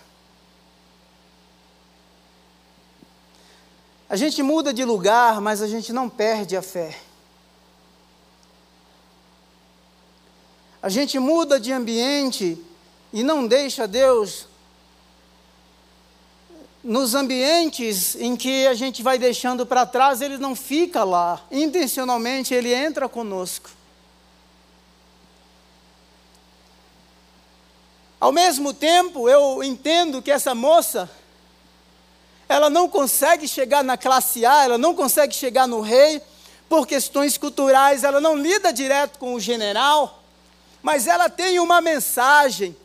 A 4.09 4.17
gente 4.17 4.43
muda 4.43 4.73
de 4.73 4.85
lugar, 4.85 5.41
mas 5.41 5.61
a 5.61 5.67
gente 5.67 5.93
não 5.93 6.09
perde 6.09 6.57
a 6.57 6.63
fé. 6.63 6.97
A 10.83 10.89
gente 10.89 11.19
muda 11.19 11.59
de 11.59 11.73
ambiente 11.73 12.59
e 13.13 13.23
não 13.23 13.47
deixa 13.47 13.87
Deus 13.87 14.47
nos 16.87 17.17
ambientes 17.17 18.15
em 18.15 18.37
que 18.37 18.65
a 18.67 18.75
gente 18.75 19.03
vai 19.03 19.19
deixando 19.19 19.67
para 19.67 19.85
trás, 19.85 20.21
ele 20.21 20.39
não 20.39 20.55
fica 20.55 21.03
lá. 21.03 21.41
Intencionalmente 21.51 22.55
ele 22.55 22.73
entra 22.73 23.09
conosco. 23.09 23.71
Ao 28.21 28.31
mesmo 28.31 28.73
tempo, 28.73 29.29
eu 29.29 29.65
entendo 29.65 30.23
que 30.23 30.31
essa 30.31 30.55
moça 30.55 31.11
ela 32.49 32.71
não 32.71 32.89
consegue 32.89 33.49
chegar 33.49 33.83
na 33.83 33.97
classe 33.97 34.47
A, 34.47 34.65
ela 34.65 34.79
não 34.79 34.95
consegue 34.95 35.35
chegar 35.35 35.67
no 35.67 35.81
rei 35.81 36.23
por 36.69 36.87
questões 36.87 37.37
culturais, 37.37 38.05
ela 38.05 38.21
não 38.21 38.37
lida 38.37 38.73
direto 38.73 39.19
com 39.19 39.35
o 39.35 39.41
general 39.41 40.16
mas 40.87 41.09
ela 41.09 41.29
tem 41.29 41.59
uma 41.59 41.81
mensagem, 41.81 42.77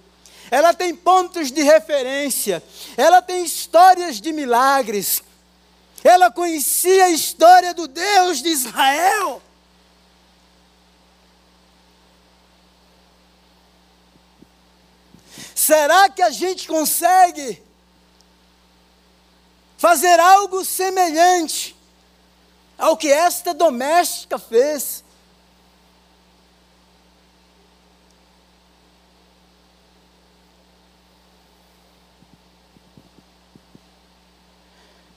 ela 0.49 0.73
tem 0.73 0.95
pontos 0.95 1.51
de 1.51 1.61
referência, 1.61 2.63
ela 2.97 3.21
tem 3.21 3.45
histórias 3.45 4.19
de 4.19 4.33
milagres, 4.33 5.21
ela 6.03 6.31
conhecia 6.31 7.05
a 7.05 7.09
história 7.11 7.75
do 7.75 7.87
Deus 7.87 8.41
de 8.41 8.49
Israel. 8.49 9.39
Será 15.53 16.09
que 16.09 16.23
a 16.23 16.31
gente 16.31 16.67
consegue 16.67 17.61
fazer 19.77 20.19
algo 20.19 20.65
semelhante 20.65 21.75
ao 22.79 22.97
que 22.97 23.11
esta 23.11 23.53
doméstica 23.53 24.39
fez? 24.39 25.03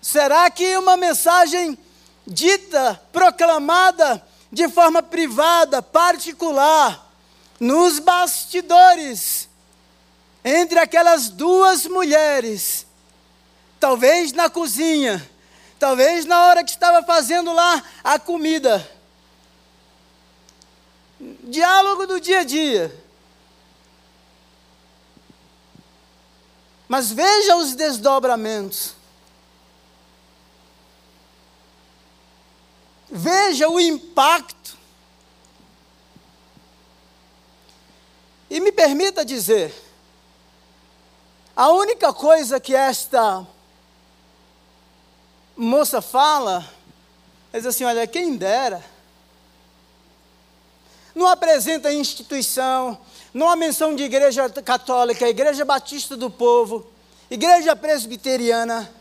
Será 0.04 0.50
que 0.50 0.76
uma 0.76 0.98
mensagem 0.98 1.78
dita, 2.26 3.00
proclamada 3.11 4.22
de 4.52 4.68
forma 4.68 5.02
privada, 5.02 5.81
particular, 5.81 7.11
nos 7.59 8.00
bastidores, 8.00 9.48
entre 10.44 10.78
aquelas 10.78 11.31
duas 11.31 11.87
mulheres, 11.87 12.87
talvez 13.81 14.35
na 14.35 14.50
cozinha, 14.50 15.26
talvez 15.78 16.26
na 16.26 16.48
hora 16.48 16.62
que 16.62 16.70
estava 16.70 17.02
fazendo 17.02 17.55
lá 17.55 17.83
a 18.05 18.18
comida, 18.18 18.87
diálogo 21.44 22.07
do 22.07 22.20
dia 22.20 22.40
a 22.40 22.44
dia. 22.44 22.94
Mas 26.87 27.11
veja 27.11 27.57
os 27.57 27.74
desdobramentos. 27.74 29.02
Veja 33.16 33.68
o 33.68 33.79
impacto. 33.79 34.77
E 38.50 38.59
me 38.59 38.72
permita 38.72 39.24
dizer, 39.24 39.72
a 41.55 41.68
única 41.70 42.12
coisa 42.12 42.59
que 42.59 42.74
esta 42.74 43.46
moça 45.57 46.03
fala 46.03 46.68
é 47.53 47.59
diz 47.59 47.66
assim: 47.66 47.85
olha, 47.85 48.05
quem 48.05 48.37
dera. 48.37 48.85
Não 51.14 51.29
apresenta 51.29 51.92
instituição, 51.92 52.98
não 53.33 53.48
há 53.48 53.55
menção 53.55 53.94
de 53.94 54.03
igreja 54.03 54.50
católica, 54.50 55.29
igreja 55.29 55.64
batista 55.64 56.16
do 56.16 56.29
povo, 56.29 56.85
igreja 57.31 57.77
presbiteriana. 57.77 58.92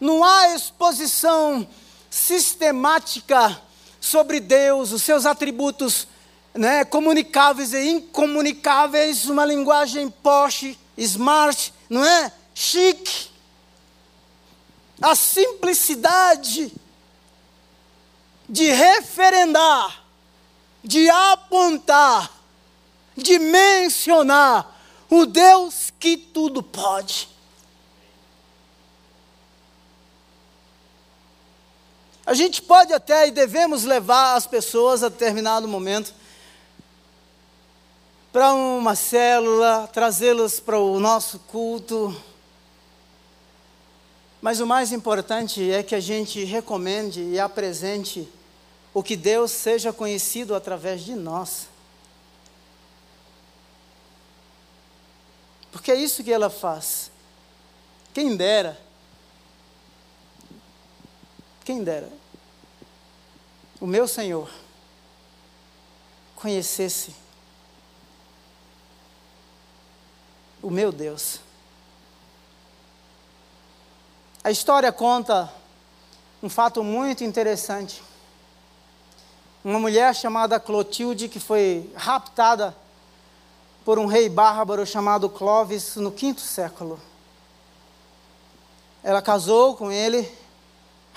Não 0.00 0.22
há 0.22 0.54
exposição 0.54 1.66
sistemática 2.10 3.60
sobre 4.00 4.40
Deus, 4.40 4.92
os 4.92 5.02
seus 5.02 5.26
atributos 5.26 6.06
né, 6.54 6.84
comunicáveis 6.84 7.72
e 7.72 7.88
incomunicáveis, 7.88 9.26
uma 9.26 9.44
linguagem 9.44 10.10
posh, 10.10 10.76
smart, 10.96 11.72
não 11.88 12.04
é? 12.04 12.32
Chique. 12.54 13.28
A 15.00 15.14
simplicidade 15.14 16.72
de 18.48 18.70
referendar, 18.72 20.04
de 20.82 21.08
apontar, 21.10 22.32
de 23.16 23.38
mencionar 23.38 24.76
o 25.10 25.26
Deus 25.26 25.92
que 25.98 26.16
tudo 26.16 26.62
pode. 26.62 27.28
A 32.28 32.34
gente 32.34 32.60
pode 32.60 32.92
até 32.92 33.26
e 33.26 33.30
devemos 33.30 33.84
levar 33.84 34.34
as 34.34 34.46
pessoas 34.46 35.02
a 35.02 35.08
determinado 35.08 35.66
momento 35.66 36.12
para 38.30 38.52
uma 38.52 38.94
célula, 38.94 39.88
trazê-las 39.90 40.60
para 40.60 40.78
o 40.78 41.00
nosso 41.00 41.38
culto. 41.48 42.14
Mas 44.42 44.60
o 44.60 44.66
mais 44.66 44.92
importante 44.92 45.72
é 45.72 45.82
que 45.82 45.94
a 45.94 46.00
gente 46.00 46.44
recomende 46.44 47.22
e 47.22 47.40
apresente 47.40 48.28
o 48.92 49.02
que 49.02 49.16
Deus 49.16 49.50
seja 49.50 49.90
conhecido 49.90 50.54
através 50.54 51.00
de 51.00 51.14
nós. 51.14 51.66
Porque 55.72 55.90
é 55.90 55.96
isso 55.96 56.22
que 56.22 56.30
ela 56.30 56.50
faz. 56.50 57.10
Quem 58.12 58.36
dera 58.36 58.78
quem 61.68 61.84
dera 61.84 62.10
o 63.78 63.86
meu 63.86 64.08
Senhor 64.08 64.50
conhecesse 66.34 67.14
o 70.62 70.70
meu 70.70 70.90
Deus. 70.90 71.40
A 74.42 74.50
história 74.50 74.90
conta 74.90 75.52
um 76.42 76.48
fato 76.48 76.82
muito 76.82 77.22
interessante. 77.22 78.02
Uma 79.62 79.78
mulher 79.78 80.16
chamada 80.16 80.58
Clotilde, 80.58 81.28
que 81.28 81.38
foi 81.38 81.92
raptada 81.94 82.74
por 83.84 83.98
um 83.98 84.06
rei 84.06 84.30
bárbaro 84.30 84.86
chamado 84.86 85.28
Clovis 85.28 85.96
no 85.96 86.10
quinto 86.10 86.40
século. 86.40 86.98
Ela 89.04 89.20
casou 89.20 89.76
com 89.76 89.92
ele 89.92 90.47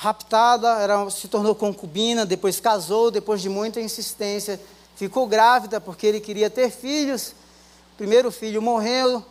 raptada, 0.02 0.68
era, 0.80 1.08
se 1.12 1.28
tornou 1.28 1.54
concubina, 1.54 2.26
depois 2.26 2.60
casou, 2.60 3.12
depois 3.12 3.40
de 3.40 3.48
muita 3.48 3.80
insistência, 3.80 4.60
ficou 4.96 5.28
grávida 5.28 5.80
porque 5.80 6.08
ele 6.08 6.20
queria 6.20 6.50
ter 6.50 6.72
filhos. 6.72 7.36
O 7.94 7.98
primeiro 7.98 8.32
filho 8.32 8.64
morreu 8.64 9.24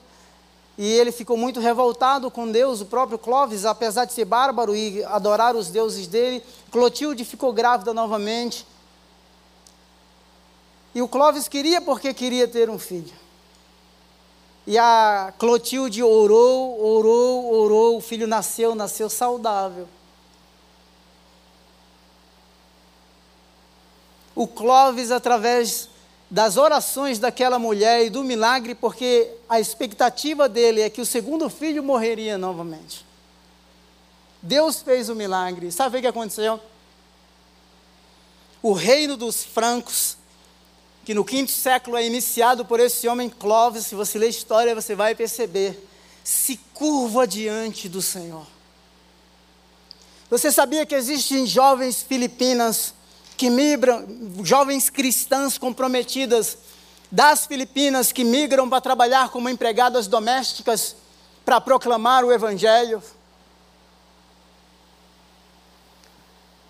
e 0.78 0.86
ele 0.86 1.10
ficou 1.10 1.36
muito 1.36 1.58
revoltado 1.58 2.30
com 2.30 2.48
Deus. 2.48 2.80
O 2.80 2.86
próprio 2.86 3.18
Clóvis, 3.18 3.64
apesar 3.64 4.04
de 4.04 4.12
ser 4.12 4.24
bárbaro 4.24 4.76
e 4.76 5.02
adorar 5.06 5.56
os 5.56 5.70
deuses 5.70 6.06
dele, 6.06 6.40
Clotilde 6.70 7.24
ficou 7.24 7.52
grávida 7.52 7.92
novamente. 7.92 8.64
E 10.94 11.02
o 11.02 11.08
Clóvis 11.08 11.48
queria 11.48 11.80
porque 11.80 12.14
queria 12.14 12.46
ter 12.46 12.70
um 12.70 12.78
filho. 12.78 13.12
E 14.68 14.78
a 14.78 15.34
Clotilde 15.36 16.00
orou, 16.00 16.80
orou, 16.80 17.54
orou, 17.54 17.96
o 17.96 18.00
filho 18.00 18.28
nasceu, 18.28 18.72
nasceu 18.76 19.10
saudável. 19.10 19.88
O 24.34 24.46
Clóvis, 24.46 25.10
através 25.10 25.88
das 26.30 26.56
orações 26.56 27.18
daquela 27.18 27.58
mulher 27.58 28.06
e 28.06 28.10
do 28.10 28.22
milagre, 28.22 28.74
porque 28.74 29.32
a 29.48 29.58
expectativa 29.58 30.48
dele 30.48 30.80
é 30.80 30.88
que 30.88 31.00
o 31.00 31.06
segundo 31.06 31.50
filho 31.50 31.82
morreria 31.82 32.38
novamente. 32.38 33.04
Deus 34.40 34.80
fez 34.80 35.08
o 35.08 35.14
milagre. 35.14 35.72
Sabe 35.72 35.98
o 35.98 36.00
que 36.00 36.06
aconteceu? 36.06 36.60
O 38.62 38.72
reino 38.72 39.16
dos 39.16 39.42
francos, 39.42 40.16
que 41.04 41.14
no 41.14 41.24
quinto 41.24 41.50
século 41.50 41.96
é 41.96 42.06
iniciado 42.06 42.64
por 42.64 42.78
esse 42.78 43.08
homem 43.08 43.28
Clovis, 43.28 43.86
se 43.86 43.94
você 43.94 44.18
ler 44.18 44.26
a 44.26 44.30
história, 44.30 44.74
você 44.74 44.94
vai 44.94 45.14
perceber, 45.14 45.86
se 46.22 46.56
curva 46.72 47.26
diante 47.26 47.88
do 47.88 48.00
Senhor. 48.00 48.46
Você 50.30 50.52
sabia 50.52 50.86
que 50.86 50.94
existem 50.94 51.44
jovens 51.44 52.02
filipinas 52.02 52.94
que 53.40 53.48
migram, 53.48 54.06
jovens 54.42 54.90
cristãs 54.90 55.56
comprometidas 55.56 56.58
das 57.10 57.46
Filipinas 57.46 58.12
que 58.12 58.22
migram 58.22 58.68
para 58.68 58.82
trabalhar 58.82 59.30
como 59.30 59.48
empregadas 59.48 60.06
domésticas 60.06 60.94
para 61.42 61.58
proclamar 61.58 62.22
o 62.22 62.30
Evangelho. 62.30 63.02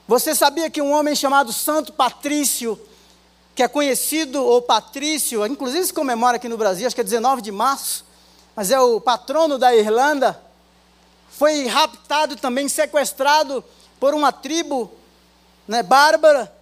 Você 0.06 0.32
sabia 0.32 0.70
que 0.70 0.80
um 0.80 0.92
homem 0.92 1.12
chamado 1.16 1.52
Santo 1.52 1.92
Patrício, 1.92 2.80
que 3.52 3.64
é 3.64 3.66
conhecido, 3.66 4.40
ou 4.40 4.62
Patrício, 4.62 5.44
inclusive 5.46 5.86
se 5.86 5.92
comemora 5.92 6.36
aqui 6.36 6.48
no 6.48 6.56
Brasil, 6.56 6.86
acho 6.86 6.94
que 6.94 7.00
é 7.00 7.04
19 7.04 7.42
de 7.42 7.50
março, 7.50 8.04
mas 8.54 8.70
é 8.70 8.78
o 8.78 9.00
patrono 9.00 9.58
da 9.58 9.74
Irlanda, 9.74 10.40
foi 11.30 11.66
raptado 11.66 12.36
também, 12.36 12.68
sequestrado 12.68 13.64
por 13.98 14.14
uma 14.14 14.30
tribo 14.30 14.88
né, 15.66 15.82
bárbara, 15.82 16.59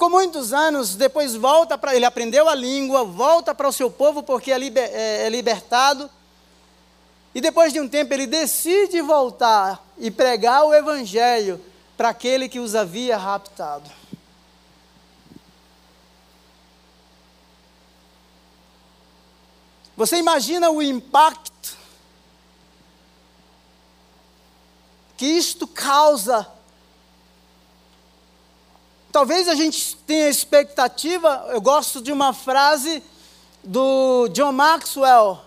Ficou 0.00 0.08
muitos 0.08 0.54
anos, 0.54 0.96
depois 0.96 1.34
volta 1.34 1.76
para. 1.76 1.94
Ele 1.94 2.06
aprendeu 2.06 2.48
a 2.48 2.54
língua, 2.54 3.04
volta 3.04 3.54
para 3.54 3.68
o 3.68 3.72
seu 3.72 3.90
povo 3.90 4.22
porque 4.22 4.50
é, 4.50 4.56
liber, 4.56 4.88
é, 4.94 5.26
é 5.26 5.28
libertado. 5.28 6.08
E 7.34 7.40
depois 7.42 7.70
de 7.70 7.80
um 7.80 7.86
tempo 7.86 8.14
ele 8.14 8.26
decide 8.26 9.02
voltar 9.02 9.86
e 9.98 10.10
pregar 10.10 10.64
o 10.64 10.72
Evangelho 10.72 11.62
para 11.98 12.08
aquele 12.08 12.48
que 12.48 12.58
os 12.58 12.74
havia 12.74 13.18
raptado. 13.18 13.90
Você 19.98 20.16
imagina 20.16 20.70
o 20.70 20.80
impacto 20.80 21.76
que 25.18 25.26
isto 25.26 25.66
causa 25.66 26.50
Talvez 29.12 29.48
a 29.48 29.56
gente 29.56 29.96
tenha 30.06 30.28
expectativa, 30.28 31.48
eu 31.50 31.60
gosto 31.60 32.00
de 32.00 32.12
uma 32.12 32.32
frase 32.32 33.02
do 33.64 34.28
John 34.28 34.52
Maxwell. 34.52 35.40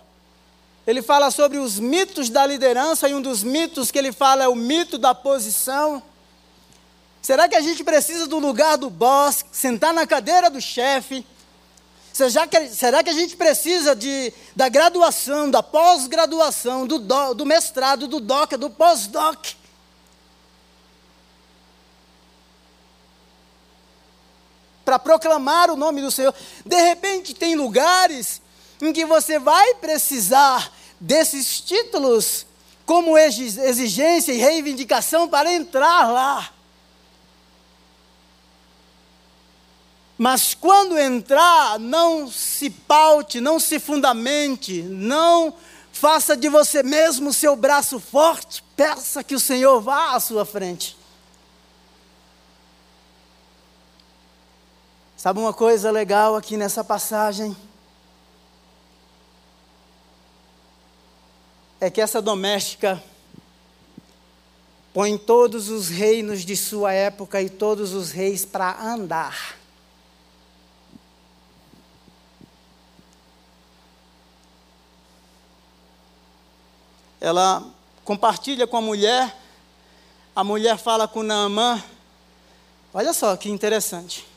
Ele 0.86 1.00
fala 1.00 1.30
sobre 1.30 1.56
os 1.56 1.78
mitos 1.78 2.28
da 2.28 2.46
liderança 2.46 3.08
e 3.08 3.14
um 3.14 3.22
dos 3.22 3.42
mitos 3.42 3.90
que 3.90 3.98
ele 3.98 4.12
fala 4.12 4.44
é 4.44 4.48
o 4.48 4.54
mito 4.54 4.98
da 4.98 5.14
posição. 5.14 6.02
Será 7.22 7.48
que 7.48 7.56
a 7.56 7.62
gente 7.62 7.82
precisa 7.82 8.26
do 8.26 8.38
lugar 8.38 8.76
do 8.76 8.90
boss, 8.90 9.46
sentar 9.50 9.94
na 9.94 10.06
cadeira 10.06 10.50
do 10.50 10.60
chefe? 10.60 11.26
Será 12.12 12.46
que, 12.46 13.10
a 13.10 13.14
gente 13.14 13.34
precisa 13.34 13.96
de, 13.96 14.30
da 14.54 14.68
graduação, 14.68 15.50
da 15.50 15.62
pós-graduação, 15.62 16.86
do, 16.86 16.98
do 16.98 17.46
mestrado, 17.46 18.06
do 18.06 18.20
doc, 18.20 18.52
do 18.52 18.68
pós-doc? 18.68 19.46
Para 24.84 24.98
proclamar 24.98 25.70
o 25.70 25.76
nome 25.76 26.00
do 26.00 26.10
Senhor. 26.10 26.34
De 26.64 26.76
repente, 26.76 27.34
tem 27.34 27.54
lugares 27.54 28.42
em 28.80 28.92
que 28.92 29.04
você 29.04 29.38
vai 29.38 29.74
precisar 29.76 30.72
desses 31.00 31.60
títulos 31.60 32.46
como 32.84 33.16
exigência 33.16 34.32
e 34.32 34.38
reivindicação 34.38 35.28
para 35.28 35.52
entrar 35.52 36.10
lá. 36.10 36.50
Mas 40.16 40.54
quando 40.54 40.98
entrar, 40.98 41.78
não 41.78 42.30
se 42.30 42.70
paute, 42.70 43.40
não 43.40 43.58
se 43.58 43.80
fundamente, 43.80 44.82
não 44.82 45.52
faça 45.92 46.36
de 46.36 46.48
você 46.48 46.82
mesmo 46.82 47.32
seu 47.32 47.56
braço 47.56 47.98
forte, 47.98 48.62
peça 48.76 49.24
que 49.24 49.34
o 49.34 49.40
Senhor 49.40 49.80
vá 49.80 50.14
à 50.14 50.20
sua 50.20 50.44
frente. 50.44 50.96
Sabe 55.24 55.40
uma 55.40 55.54
coisa 55.54 55.90
legal 55.90 56.36
aqui 56.36 56.54
nessa 56.54 56.84
passagem? 56.84 57.56
É 61.80 61.88
que 61.88 61.98
essa 61.98 62.20
doméstica 62.20 63.02
põe 64.92 65.16
todos 65.16 65.70
os 65.70 65.88
reinos 65.88 66.42
de 66.42 66.54
sua 66.54 66.92
época 66.92 67.40
e 67.40 67.48
todos 67.48 67.94
os 67.94 68.10
reis 68.10 68.44
para 68.44 68.78
andar. 68.82 69.56
Ela 77.18 77.64
compartilha 78.04 78.66
com 78.66 78.76
a 78.76 78.82
mulher, 78.82 79.34
a 80.36 80.44
mulher 80.44 80.76
fala 80.76 81.08
com 81.08 81.22
Naamã. 81.22 81.82
Olha 82.92 83.14
só 83.14 83.34
que 83.38 83.48
interessante. 83.48 84.33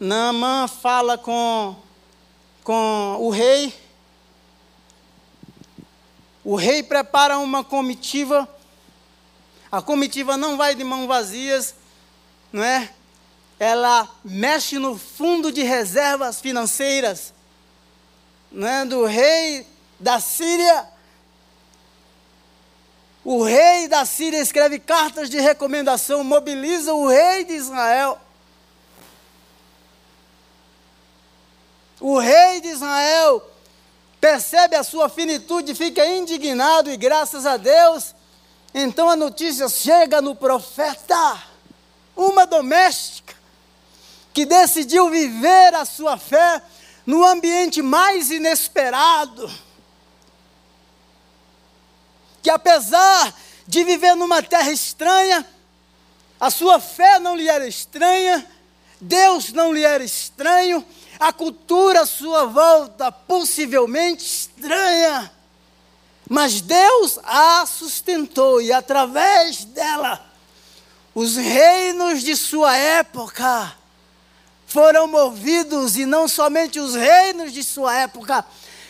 Naamã 0.00 0.66
fala 0.66 1.18
com, 1.18 1.76
com 2.64 3.18
o 3.20 3.28
rei. 3.28 3.78
O 6.42 6.56
rei 6.56 6.82
prepara 6.82 7.38
uma 7.38 7.62
comitiva. 7.62 8.48
A 9.70 9.82
comitiva 9.82 10.38
não 10.38 10.56
vai 10.56 10.74
de 10.74 10.82
mãos 10.82 11.06
vazias, 11.06 11.74
não 12.50 12.64
é? 12.64 12.90
Ela 13.58 14.08
mexe 14.24 14.78
no 14.78 14.98
fundo 14.98 15.52
de 15.52 15.62
reservas 15.62 16.40
financeiras, 16.40 17.34
não 18.50 18.66
é? 18.66 18.86
Do 18.86 19.04
rei 19.04 19.66
da 19.98 20.18
Síria. 20.18 20.88
O 23.22 23.44
rei 23.44 23.86
da 23.86 24.06
Síria 24.06 24.40
escreve 24.40 24.78
cartas 24.78 25.28
de 25.28 25.38
recomendação, 25.38 26.24
mobiliza 26.24 26.94
o 26.94 27.06
rei 27.06 27.44
de 27.44 27.52
Israel. 27.52 28.18
O 32.00 32.18
rei 32.18 32.62
de 32.62 32.68
Israel 32.68 33.46
percebe 34.18 34.74
a 34.74 34.82
sua 34.82 35.10
finitude, 35.10 35.74
fica 35.74 36.04
indignado 36.06 36.90
e 36.90 36.96
graças 36.96 37.44
a 37.44 37.58
Deus, 37.58 38.14
então 38.74 39.08
a 39.08 39.16
notícia 39.16 39.68
chega 39.68 40.22
no 40.22 40.34
profeta, 40.34 41.42
uma 42.16 42.46
doméstica, 42.46 43.34
que 44.32 44.46
decidiu 44.46 45.10
viver 45.10 45.74
a 45.74 45.84
sua 45.84 46.16
fé 46.16 46.62
no 47.04 47.24
ambiente 47.24 47.82
mais 47.82 48.30
inesperado. 48.30 49.50
Que 52.42 52.48
apesar 52.48 53.34
de 53.66 53.84
viver 53.84 54.14
numa 54.14 54.42
terra 54.42 54.70
estranha, 54.70 55.46
a 56.40 56.50
sua 56.50 56.80
fé 56.80 57.18
não 57.18 57.36
lhe 57.36 57.48
era 57.48 57.66
estranha, 57.66 58.46
Deus 59.00 59.52
não 59.52 59.72
lhe 59.72 59.82
era 59.82 60.04
estranho, 60.04 60.84
a 61.20 61.34
cultura 61.34 62.00
à 62.00 62.06
sua 62.06 62.46
volta 62.46 63.12
possivelmente 63.12 64.24
estranha, 64.24 65.30
mas 66.26 66.62
Deus 66.62 67.18
a 67.22 67.66
sustentou 67.66 68.62
e 68.62 68.72
através 68.72 69.66
dela, 69.66 70.24
os 71.14 71.36
reinos 71.36 72.22
de 72.22 72.34
sua 72.34 72.74
época 72.74 73.76
foram 74.66 75.08
movidos, 75.08 75.96
e 75.96 76.06
não 76.06 76.28
somente 76.28 76.78
os 76.78 76.94
reinos 76.94 77.52
de 77.52 77.64
sua 77.64 77.94
época, 77.96 78.44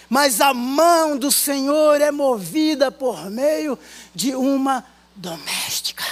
mas 0.09 0.41
a 0.41 0.53
mão 0.53 1.17
do 1.17 1.33
Senhor 1.33 2.01
é 2.01 2.11
movida 2.11 2.93
por 2.93 3.31
meio 3.31 3.79
de 4.15 4.37
uma 4.37 4.85
doméstica. 5.17 6.05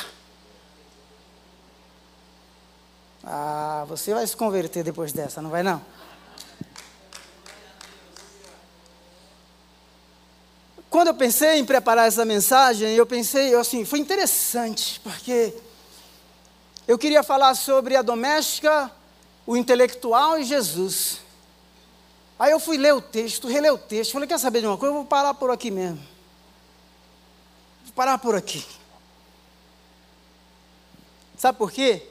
Ah, 3.22 3.85
você 3.87 4.14
vai 4.14 4.26
se 4.26 4.35
converter 4.35 4.83
depois 4.83 5.12
dessa, 5.12 5.42
não 5.42 5.50
vai 5.50 5.62
não? 5.62 5.97
Quando 10.98 11.08
eu 11.08 11.14
pensei 11.14 11.61
em 11.61 11.64
preparar 11.64 12.08
essa 12.08 12.24
mensagem, 12.24 12.96
eu 12.96 13.06
pensei, 13.06 13.54
assim, 13.54 13.84
foi 13.84 14.00
interessante, 14.00 14.98
porque 14.98 15.54
eu 16.88 16.98
queria 16.98 17.22
falar 17.22 17.54
sobre 17.54 17.94
a 17.94 18.02
doméstica 18.02 18.90
o 19.46 19.56
intelectual 19.56 20.40
e 20.40 20.44
Jesus. 20.44 21.20
Aí 22.37 22.50
eu 22.50 22.58
fui 22.58 22.76
ler 22.76 22.94
o 22.94 23.00
texto, 23.00 23.46
reler 23.46 23.72
o 23.72 23.78
texto, 23.78 24.11
falei, 24.11 24.26
quer 24.26 24.40
saber 24.40 24.61
de 24.61 24.66
uma 24.66 24.76
coisa? 24.76 24.90
Eu 24.90 24.96
vou 24.96 25.04
parar 25.04 25.34
por 25.34 25.52
aqui 25.52 25.70
mesmo. 25.70 26.04
Vou 27.84 27.92
parar 27.94 28.18
por 28.18 28.34
aqui. 28.34 28.66
Sabe 31.37 31.56
por 31.56 31.70
quê? 31.70 32.08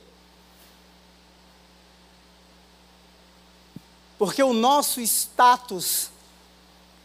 Porque 4.17 4.41
o 4.41 4.53
nosso 4.53 5.01
status, 5.01 6.09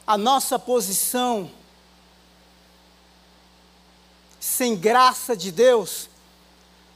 a 0.07 0.16
nossa 0.16 0.61
posição, 0.61 1.51
sem 4.43 4.75
graça 4.75 5.37
de 5.37 5.53
Deus, 5.53 6.11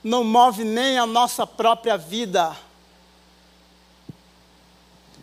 não 0.03 0.25
move 0.25 0.65
nem 0.65 0.99
a 0.99 1.07
nossa 1.07 1.47
própria 1.47 1.97
vida. 1.97 2.57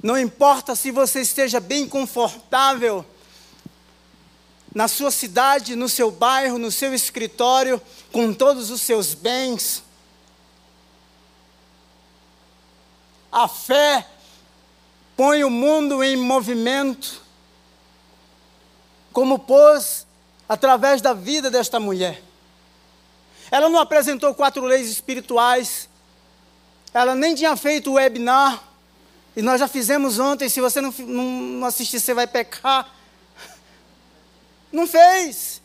Não 0.01 0.17
importa 0.17 0.73
se 0.73 0.89
você 0.89 1.19
esteja 1.19 1.59
bem 1.59 1.85
confortável 1.85 3.05
na 4.73 4.87
sua 4.87 5.11
cidade, 5.11 5.75
no 5.75 5.89
seu 5.89 6.09
bairro, 6.11 6.57
no 6.57 6.71
seu 6.71 6.93
escritório, 6.93 7.81
com 8.09 8.33
todos 8.33 8.69
os 8.69 8.81
seus 8.81 9.13
bens. 9.13 9.83
A 13.29 13.49
fé 13.49 14.07
põe 15.17 15.43
o 15.43 15.49
mundo 15.49 16.01
em 16.01 16.15
movimento, 16.15 17.21
como 19.11 19.37
pôs 19.39 20.07
através 20.53 21.01
da 21.01 21.13
vida 21.13 21.49
desta 21.49 21.79
mulher. 21.79 22.21
Ela 23.49 23.67
não 23.69 23.79
apresentou 23.79 24.35
quatro 24.35 24.63
leis 24.63 24.87
espirituais, 24.87 25.89
ela 26.93 27.15
nem 27.15 27.33
tinha 27.33 27.55
feito 27.57 27.89
o 27.89 27.93
webinar, 27.93 28.63
e 29.35 29.41
nós 29.41 29.59
já 29.59 29.67
fizemos 29.67 30.19
ontem, 30.19 30.47
se 30.47 30.61
você 30.61 30.79
não, 30.79 30.93
não, 30.99 31.23
não 31.23 31.67
assistir, 31.67 31.99
você 31.99 32.13
vai 32.13 32.27
pecar. 32.27 32.87
Não 34.71 34.85
fez. 34.85 35.59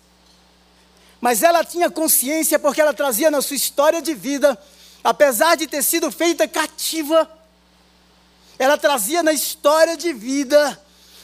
Mas 1.21 1.43
ela 1.43 1.63
tinha 1.63 1.91
consciência 1.91 2.59
porque 2.59 2.81
ela 2.81 2.95
trazia 2.95 3.31
na 3.31 3.43
sua 3.43 3.57
história 3.57 4.01
de 4.01 4.15
vida, 4.15 4.59
apesar 5.05 5.55
de 5.55 5.67
ter 5.67 5.83
sido 5.83 6.11
feita 6.11 6.49
cativa, 6.49 7.31
ela 8.59 8.79
trazia 8.79 9.23
na 9.23 9.35
história 9.35 9.99
de 9.99 10.15
vida 10.15 10.81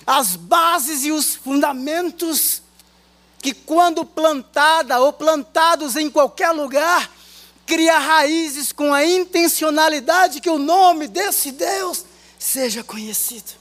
as 0.07 0.37
bases 0.37 1.03
e 1.05 1.11
os 1.11 1.35
fundamentos 1.35 2.63
que, 3.45 3.53
quando 3.53 4.07
plantada 4.07 4.99
ou 5.01 5.13
plantados 5.13 5.97
em 5.97 6.09
qualquer 6.09 6.51
lugar, 6.53 7.11
cria 7.67 7.99
raízes 7.99 8.73
com 8.73 8.95
a 8.95 9.05
intencionalidade 9.05 10.41
que 10.41 10.49
o 10.49 10.57
nome 10.57 11.07
desse 11.07 11.53
Deus 11.53 12.07
seja 12.39 12.83
conhecido. 12.83 13.53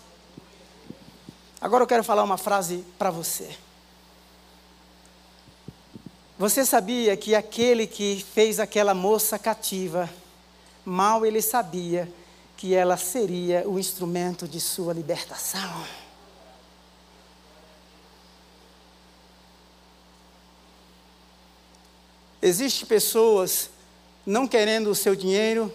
Agora 1.60 1.84
eu 1.84 1.88
quero 1.88 2.02
falar 2.02 2.24
uma 2.24 2.38
frase 2.38 2.86
para 2.98 3.12
você. 3.12 3.58
Você 6.40 6.66
sabia 6.66 7.18
que 7.18 7.36
aquele 7.36 7.86
que 7.86 8.26
fez 8.34 8.62
aquela 8.62 8.94
moça 8.94 9.38
cativa, 9.38 10.10
mal 10.86 11.26
ele 11.26 11.42
sabia 11.42 12.10
que 12.56 12.74
ela 12.74 12.96
seria 12.96 13.68
o 13.68 13.78
instrumento 13.78 14.48
de 14.48 14.62
sua 14.62 14.94
libertação? 14.94 16.03
Existem 22.46 22.86
pessoas 22.86 23.70
não 24.26 24.46
querendo 24.46 24.88
o 24.88 24.96
seu 24.96 25.16
dinheiro, 25.16 25.74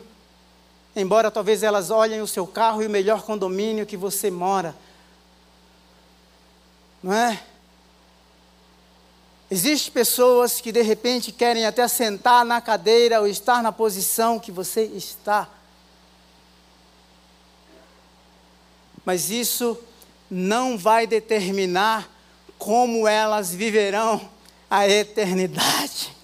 embora 0.94 1.30
talvez 1.30 1.62
elas 1.62 1.90
olhem 1.90 2.20
o 2.20 2.26
seu 2.26 2.46
carro 2.46 2.82
e 2.82 2.86
o 2.86 2.90
melhor 2.90 3.22
condomínio 3.22 3.86
que 3.86 3.96
você 3.96 4.30
mora. 4.30 4.76
Não 7.02 7.10
é? 7.10 7.42
Existem 9.50 9.90
pessoas 9.90 10.60
que 10.60 10.70
de 10.70 10.82
repente 10.82 11.32
querem 11.32 11.64
até 11.64 11.88
sentar 11.88 12.44
na 12.44 12.60
cadeira 12.60 13.18
ou 13.18 13.26
estar 13.26 13.62
na 13.62 13.72
posição 13.72 14.38
que 14.38 14.52
você 14.52 14.82
está. 14.82 15.48
Mas 19.06 19.30
isso 19.30 19.78
não 20.30 20.76
vai 20.76 21.06
determinar 21.06 22.10
como 22.58 23.08
elas 23.08 23.54
viverão 23.54 24.28
a 24.68 24.86
eternidade 24.86 26.17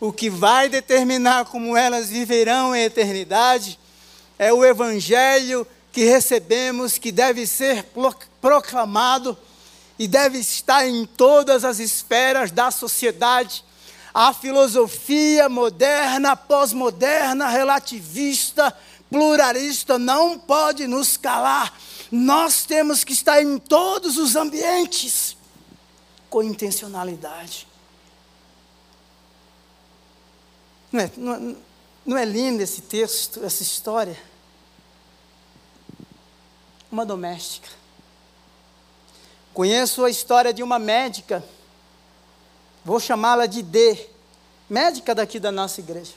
o 0.00 0.10
que 0.12 0.30
vai 0.30 0.68
determinar 0.68 1.44
como 1.44 1.76
elas 1.76 2.08
viverão 2.08 2.74
em 2.74 2.82
eternidade 2.82 3.78
é 4.38 4.50
o 4.50 4.64
evangelho 4.64 5.66
que 5.92 6.04
recebemos, 6.04 6.96
que 6.96 7.12
deve 7.12 7.46
ser 7.46 7.86
proclamado 8.40 9.36
e 9.98 10.08
deve 10.08 10.38
estar 10.38 10.88
em 10.88 11.04
todas 11.04 11.62
as 11.62 11.78
esferas 11.78 12.50
da 12.50 12.70
sociedade. 12.70 13.62
A 14.14 14.32
filosofia 14.32 15.48
moderna, 15.50 16.34
pós-moderna, 16.34 17.48
relativista, 17.48 18.74
pluralista 19.10 19.98
não 19.98 20.38
pode 20.38 20.86
nos 20.86 21.18
calar. 21.18 21.78
Nós 22.10 22.64
temos 22.64 23.04
que 23.04 23.12
estar 23.12 23.42
em 23.42 23.58
todos 23.58 24.16
os 24.16 24.34
ambientes 24.34 25.36
com 26.30 26.42
intencionalidade. 26.42 27.69
Não 30.92 31.00
é, 31.00 31.10
não, 31.16 31.34
é, 31.34 31.56
não 32.04 32.18
é 32.18 32.24
lindo 32.24 32.62
esse 32.62 32.82
texto, 32.82 33.44
essa 33.44 33.62
história? 33.62 34.18
Uma 36.90 37.06
doméstica. 37.06 37.68
Conheço 39.54 40.04
a 40.04 40.10
história 40.10 40.52
de 40.52 40.62
uma 40.62 40.78
médica, 40.78 41.44
vou 42.84 42.98
chamá-la 42.98 43.46
de 43.46 43.62
D, 43.62 44.08
médica 44.68 45.14
daqui 45.14 45.38
da 45.38 45.52
nossa 45.52 45.80
igreja. 45.80 46.14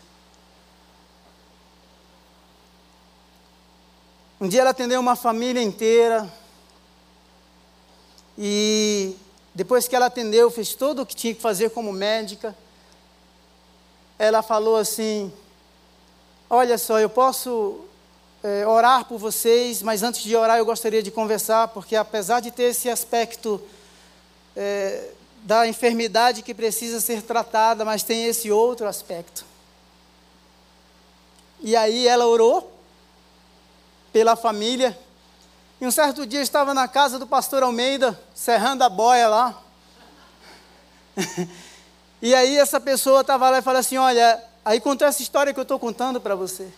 Um 4.40 4.48
dia 4.48 4.62
ela 4.62 4.72
atendeu 4.72 5.00
uma 5.00 5.16
família 5.16 5.62
inteira, 5.62 6.32
e 8.38 9.16
depois 9.54 9.88
que 9.88 9.96
ela 9.96 10.08
atendeu, 10.08 10.50
fez 10.50 10.74
tudo 10.74 11.04
o 11.04 11.06
que 11.06 11.16
tinha 11.16 11.34
que 11.34 11.42
fazer 11.42 11.70
como 11.70 11.92
médica, 11.92 12.56
ela 14.18 14.42
falou 14.42 14.78
assim: 14.78 15.32
Olha 16.50 16.78
só, 16.78 17.00
eu 17.00 17.10
posso 17.10 17.82
é, 18.44 18.68
orar 18.68 19.06
por 19.06 19.18
vocês, 19.18 19.82
mas 19.82 20.04
antes 20.04 20.22
de 20.22 20.36
orar 20.36 20.58
eu 20.58 20.66
gostaria 20.66 21.02
de 21.02 21.10
conversar, 21.10 21.70
porque 21.70 21.96
apesar 21.96 22.42
de 22.42 22.52
ter 22.52 22.66
esse 22.66 22.90
aspecto 22.90 23.62
é, 24.56 25.12
da 25.44 25.68
enfermidade 25.68 26.42
que 26.42 26.54
precisa 26.54 27.02
ser 27.02 27.22
tratada, 27.22 27.84
mas 27.84 28.04
tem 28.04 28.26
esse 28.26 28.52
outro 28.52 28.88
aspecto. 28.88 29.46
E 31.60 31.76
aí 31.76 32.08
ela 32.08 32.28
orou 32.28 32.72
pela 34.12 34.36
família. 34.36 34.98
E 35.82 35.88
um 35.88 35.92
certo 35.92 36.26
dia 36.26 36.42
estava 36.42 36.74
na 36.74 36.88
casa 36.88 37.18
do 37.18 37.26
pastor 37.26 37.64
Almeida, 37.64 38.20
serrando 38.36 38.84
a 38.84 38.90
boia 38.90 39.28
lá. 39.28 39.62
E 42.24 42.34
aí 42.34 42.58
essa 42.58 42.80
pessoa 42.80 43.20
estava 43.20 43.50
lá 43.50 43.58
e 43.58 43.62
falou 43.62 43.82
assim: 43.82 43.98
Olha, 43.98 44.42
aí 44.64 44.80
contou 44.80 45.06
essa 45.06 45.22
história 45.22 45.54
que 45.54 45.60
eu 45.60 45.64
estou 45.64 45.78
contando 45.78 46.22
para 46.22 46.36
você. 46.36 46.72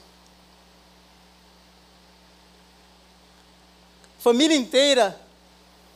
Família 4.17 4.57
inteira, 4.57 5.21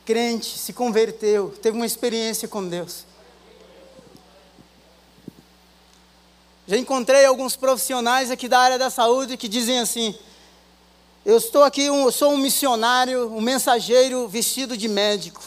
crente, 0.06 0.56
se 0.56 0.72
converteu, 0.72 1.50
teve 1.60 1.76
uma 1.76 1.84
experiência 1.84 2.46
com 2.46 2.64
Deus. 2.68 3.04
Já 6.68 6.76
encontrei 6.76 7.24
alguns 7.24 7.56
profissionais 7.56 8.30
aqui 8.30 8.46
da 8.46 8.60
área 8.60 8.78
da 8.78 8.88
saúde 8.88 9.36
que 9.36 9.48
dizem 9.48 9.80
assim: 9.80 10.16
Eu 11.26 11.38
estou 11.38 11.64
aqui, 11.64 11.86
eu 11.86 12.12
sou 12.12 12.34
um 12.34 12.38
missionário, 12.38 13.34
um 13.34 13.40
mensageiro 13.40 14.28
vestido 14.28 14.76
de 14.76 14.86
médico. 14.86 15.42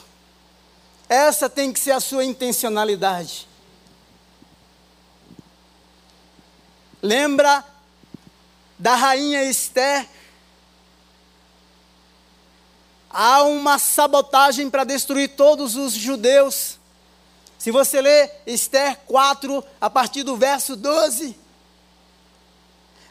Essa 1.08 1.50
tem 1.50 1.72
que 1.72 1.80
ser 1.80 1.92
a 1.92 2.02
sua 2.02 2.26
intencionalidade. 2.26 3.53
Lembra 7.04 7.66
da 8.80 8.96
rainha 8.96 9.44
Esther? 9.44 10.08
Há 13.10 13.44
uma 13.44 13.78
sabotagem 13.78 14.70
para 14.70 14.86
destruir 14.86 15.36
todos 15.36 15.76
os 15.76 15.92
judeus. 15.92 16.80
Se 17.60 17.72
você 17.72 18.00
ler 18.00 18.32
Esther 18.48 18.98
4, 19.06 19.62
a 19.82 19.90
partir 19.90 20.24
do 20.24 20.38
verso 20.38 20.78
12, 20.78 21.38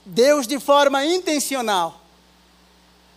Deus, 0.06 0.46
de 0.46 0.58
forma 0.58 1.04
intencional, 1.04 2.00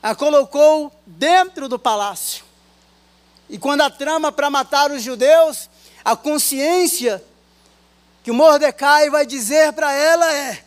a 0.03 0.13
colocou 0.13 0.91
dentro 1.05 1.69
do 1.69 1.79
palácio. 1.79 2.43
E 3.49 3.57
quando 3.57 3.79
a 3.79 3.89
trama 3.89 4.29
para 4.29 4.49
matar 4.49 4.91
os 4.91 5.01
judeus, 5.01 5.69
a 6.03 6.17
consciência 6.17 7.23
que 8.25 8.31
Mordecai 8.31 9.07
vai 9.11 9.23
dizer 9.23 9.71
para 9.73 9.93
ela 9.93 10.33
é: 10.33 10.63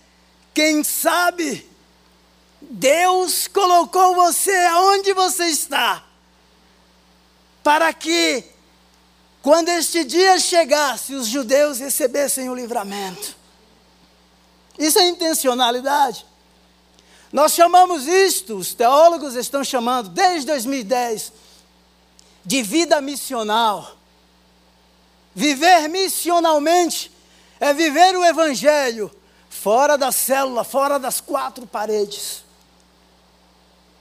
quem 0.54 0.84
sabe 0.84 1.68
Deus 2.60 3.48
colocou 3.48 4.14
você 4.14 4.54
aonde 4.66 5.12
você 5.12 5.46
está, 5.46 6.04
para 7.60 7.92
que, 7.92 8.44
quando 9.42 9.70
este 9.70 10.04
dia 10.04 10.38
chegasse, 10.38 11.16
os 11.16 11.26
judeus 11.26 11.80
recebessem 11.80 12.48
o 12.48 12.54
livramento. 12.54 13.36
Isso 14.78 15.00
é 15.00 15.08
intencionalidade. 15.08 16.24
Nós 17.32 17.54
chamamos 17.54 18.06
isto, 18.06 18.56
os 18.56 18.72
teólogos 18.72 19.34
estão 19.34 19.64
chamando, 19.64 20.10
desde 20.10 20.46
2010, 20.46 21.32
de 22.44 22.62
vida 22.62 23.00
missional. 23.00 23.96
Viver 25.34 25.88
missionalmente 25.88 27.17
é 27.60 27.72
viver 27.74 28.16
o 28.16 28.24
Evangelho 28.24 29.10
fora 29.48 29.96
da 29.96 30.12
célula, 30.12 30.64
fora 30.64 30.98
das 30.98 31.20
quatro 31.20 31.66
paredes. 31.66 32.44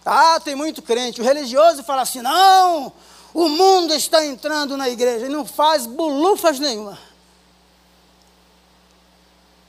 Ah, 0.06 0.40
tem 0.40 0.56
muito 0.56 0.82
crente. 0.82 1.20
O 1.20 1.24
religioso 1.24 1.84
fala 1.84 2.04
assim: 2.04 2.22
não, 2.22 2.94
o 3.34 3.50
mundo 3.50 3.94
está 3.94 4.26
entrando 4.26 4.78
na 4.78 4.90
igreja. 4.90 5.26
E 5.26 5.30
não 5.30 5.46
faz 5.46 5.86
bolufas 5.86 6.60
nenhuma. 6.60 6.98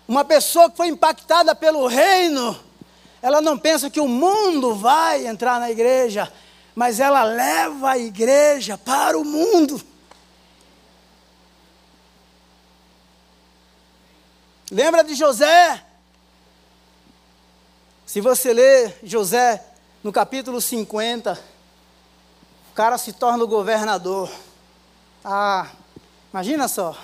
Uma 0.07 0.25
pessoa 0.25 0.71
que 0.71 0.77
foi 0.77 0.89
impactada 0.89 1.55
pelo 1.55 1.87
reino, 1.87 2.59
ela 3.21 3.41
não 3.41 3.59
pensa 3.59 3.91
que 3.91 4.01
o 4.01 4.09
mundo 4.09 4.75
vai 4.75 5.27
entrar 5.27 5.61
na 5.61 5.71
igreja, 5.71 6.33
mas 6.75 6.99
ela 6.99 7.25
leva 7.25 7.91
a 7.91 7.99
igreja 7.99 8.79
para 8.79 9.19
o 9.19 9.25
mundo. 9.25 9.83
Lembra 14.71 15.03
de 15.03 15.15
José? 15.15 15.83
Se 18.05 18.21
você 18.21 18.53
ler 18.53 18.99
José 19.03 19.65
no 20.05 20.13
capítulo 20.13 20.61
50, 20.61 21.39
o 22.71 22.75
cara 22.75 22.99
se 22.99 23.13
torna 23.13 23.45
o 23.45 23.49
governador. 23.49 24.31
Ah, 25.25 25.71
imagina 26.31 26.69
só. 26.69 26.97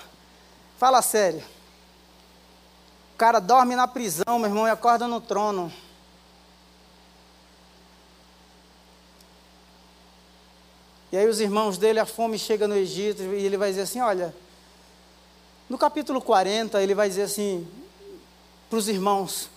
Fala 0.79 1.01
sério. 1.01 1.43
O 3.15 3.17
cara 3.17 3.39
dorme 3.39 3.75
na 3.75 3.89
prisão, 3.89 4.39
meu 4.39 4.47
irmão, 4.47 4.67
e 4.67 4.71
acorda 4.71 5.09
no 5.09 5.21
trono. 5.21 5.73
E 11.11 11.17
aí 11.17 11.29
os 11.29 11.41
irmãos 11.41 11.79
dele, 11.79 12.01
a 12.01 12.07
fome 12.07 12.39
chega 12.39 12.67
no 12.67 12.75
Egito, 12.75 13.23
e 13.23 13.45
ele 13.45 13.57
vai 13.57 13.71
dizer 13.71 13.83
assim: 13.83 14.01
olha, 14.01 14.35
no 15.69 15.79
capítulo 15.79 16.21
40, 16.21 16.83
ele 16.83 16.95
vai 16.95 17.09
dizer 17.09 17.23
assim 17.23 17.67
para 18.69 18.79
os 18.79 18.89
irmãos: 18.89 19.49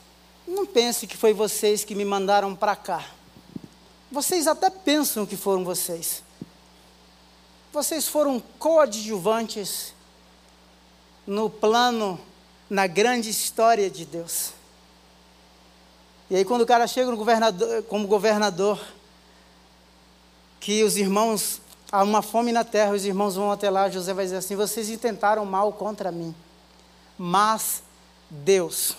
não 0.47 0.65
pense 0.65 1.05
que 1.05 1.17
foi 1.17 1.33
vocês 1.33 1.83
que 1.83 1.93
me 1.93 2.05
mandaram 2.05 2.55
para 2.55 2.75
cá. 2.75 3.05
Vocês 4.11 4.47
até 4.47 4.69
pensam 4.69 5.25
que 5.25 5.35
foram 5.35 5.65
vocês. 5.65 6.23
Vocês 7.73 8.07
foram 8.07 8.41
coadjuvantes 8.57 9.93
no 11.25 11.49
plano 11.49 12.19
na 12.69 12.87
grande 12.87 13.29
história 13.29 13.89
de 13.89 14.05
Deus. 14.05 14.53
E 16.29 16.35
aí 16.35 16.45
quando 16.45 16.61
o 16.61 16.65
cara 16.65 16.87
chega 16.87 17.13
governador, 17.15 17.83
como 17.83 18.07
governador, 18.07 18.81
que 20.59 20.83
os 20.83 20.97
irmãos, 20.97 21.61
há 21.91 22.03
uma 22.03 22.21
fome 22.21 22.51
na 22.51 22.63
terra, 22.63 22.93
os 22.93 23.05
irmãos 23.05 23.35
vão 23.35 23.51
até 23.51 23.69
lá, 23.69 23.89
José 23.89 24.13
vai 24.13 24.25
dizer 24.25 24.37
assim, 24.37 24.55
vocês 24.55 24.89
intentaram 24.89 25.45
mal 25.45 25.71
contra 25.73 26.11
mim, 26.11 26.35
mas 27.17 27.83
Deus, 28.29 28.95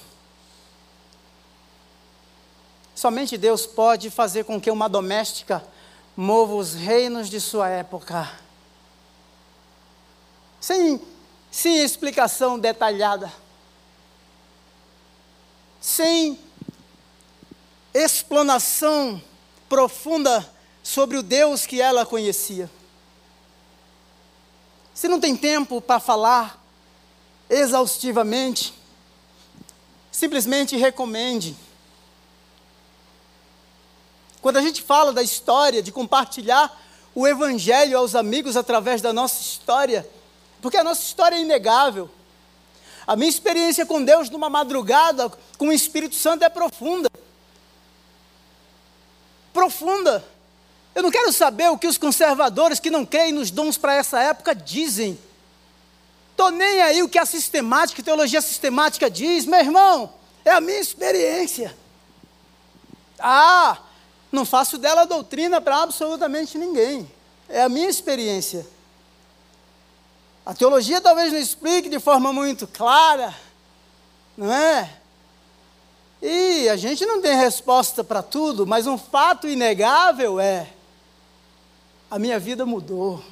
somente 2.94 3.36
Deus 3.36 3.66
pode 3.66 4.10
fazer 4.10 4.44
com 4.44 4.60
que 4.60 4.70
uma 4.70 4.88
doméstica 4.88 5.64
mova 6.16 6.54
os 6.54 6.74
reinos 6.74 7.28
de 7.28 7.40
sua 7.40 7.68
época. 7.68 8.28
Sem, 10.60 11.00
sem 11.50 11.78
explicação 11.78 12.58
detalhada 12.58 13.32
sem 15.80 16.38
explanação 17.94 19.22
profunda 19.68 20.48
sobre 20.82 21.16
o 21.16 21.22
Deus 21.22 21.66
que 21.66 21.80
ela 21.80 22.04
conhecia. 22.04 22.70
Se 24.98 25.06
não 25.06 25.20
tem 25.20 25.36
tempo 25.36 25.80
para 25.80 26.00
falar 26.00 26.60
exaustivamente, 27.48 28.74
simplesmente 30.10 30.76
recomende. 30.76 31.54
Quando 34.42 34.56
a 34.56 34.60
gente 34.60 34.82
fala 34.82 35.12
da 35.12 35.22
história, 35.22 35.84
de 35.84 35.92
compartilhar 35.92 36.76
o 37.14 37.28
Evangelho 37.28 37.96
aos 37.96 38.16
amigos 38.16 38.56
através 38.56 39.00
da 39.00 39.12
nossa 39.12 39.40
história, 39.40 40.04
porque 40.60 40.76
a 40.76 40.82
nossa 40.82 41.02
história 41.02 41.36
é 41.36 41.42
inegável. 41.42 42.10
A 43.06 43.14
minha 43.14 43.30
experiência 43.30 43.86
com 43.86 44.02
Deus 44.02 44.28
numa 44.28 44.50
madrugada, 44.50 45.30
com 45.56 45.68
o 45.68 45.72
Espírito 45.72 46.16
Santo, 46.16 46.42
é 46.42 46.48
profunda. 46.48 47.08
Profunda. 49.52 50.24
Eu 50.98 51.02
não 51.04 51.12
quero 51.12 51.32
saber 51.32 51.70
o 51.70 51.78
que 51.78 51.86
os 51.86 51.96
conservadores 51.96 52.80
que 52.80 52.90
não 52.90 53.06
creem 53.06 53.30
nos 53.30 53.52
dons 53.52 53.78
para 53.78 53.94
essa 53.94 54.20
época 54.20 54.52
dizem. 54.52 55.16
Estou 56.32 56.50
nem 56.50 56.82
aí 56.82 57.04
o 57.04 57.08
que 57.08 57.20
a 57.20 57.24
sistemática, 57.24 58.02
a 58.02 58.04
teologia 58.04 58.40
sistemática 58.40 59.08
diz, 59.08 59.46
meu 59.46 59.60
irmão, 59.60 60.12
é 60.44 60.50
a 60.50 60.60
minha 60.60 60.80
experiência. 60.80 61.72
Ah, 63.16 63.78
não 64.32 64.44
faço 64.44 64.76
dela 64.76 65.04
doutrina 65.04 65.60
para 65.60 65.82
absolutamente 65.84 66.58
ninguém. 66.58 67.08
É 67.48 67.62
a 67.62 67.68
minha 67.68 67.88
experiência. 67.88 68.66
A 70.44 70.52
teologia 70.52 71.00
talvez 71.00 71.32
não 71.32 71.38
explique 71.38 71.88
de 71.88 72.00
forma 72.00 72.32
muito 72.32 72.66
clara, 72.66 73.32
não 74.36 74.52
é? 74.52 74.98
E 76.20 76.68
a 76.68 76.74
gente 76.74 77.06
não 77.06 77.22
tem 77.22 77.36
resposta 77.36 78.02
para 78.02 78.20
tudo, 78.20 78.66
mas 78.66 78.88
um 78.88 78.98
fato 78.98 79.46
inegável 79.46 80.40
é: 80.40 80.72
a 82.10 82.18
minha 82.18 82.38
vida 82.38 82.64
mudou. 82.64 83.22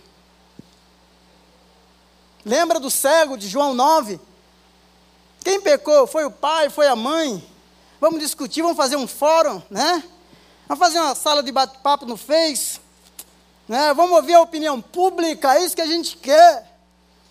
Lembra 2.45 2.79
do 2.79 2.91
cego 2.91 3.37
de 3.37 3.49
João 3.49 3.75
9? 3.75 4.21
Quem 5.43 5.61
pecou? 5.61 6.07
Foi 6.07 6.25
o 6.25 6.31
pai, 6.31 6.69
foi 6.69 6.87
a 6.87 6.95
mãe? 6.95 7.45
Vamos 8.01 8.21
discutir, 8.21 8.63
vamos 8.63 8.77
fazer 8.77 8.97
um 8.97 9.07
fórum, 9.07 9.63
né? 9.71 10.05
Vamos 10.69 10.85
fazer 10.85 11.01
uma 11.01 11.15
sala 11.15 11.43
de 11.43 11.51
bate-papo 11.51 12.05
no 12.05 12.17
Face, 12.17 12.81
né? 13.67 13.95
Vamos 13.95 14.17
ouvir 14.17 14.35
a 14.35 14.43
opinião 14.43 14.81
pública, 14.81 15.55
é 15.55 15.65
isso 15.65 15.75
que 15.75 15.83
a 15.83 15.87
gente 15.87 16.17
quer. 16.17 16.79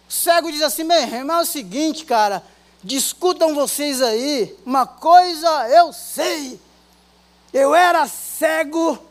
O 0.09 0.11
cego 0.11 0.51
diz 0.51 0.61
assim: 0.61 0.83
meu 0.83 0.97
irmão, 0.97 1.39
é 1.39 1.41
o 1.43 1.45
seguinte, 1.45 2.05
cara, 2.05 2.41
discutam 2.83 3.53
vocês 3.53 4.01
aí, 4.01 4.57
uma 4.65 4.87
coisa 4.87 5.69
eu 5.69 5.93
sei, 5.93 6.59
eu 7.53 7.75
era 7.75 8.07
cego 8.07 9.04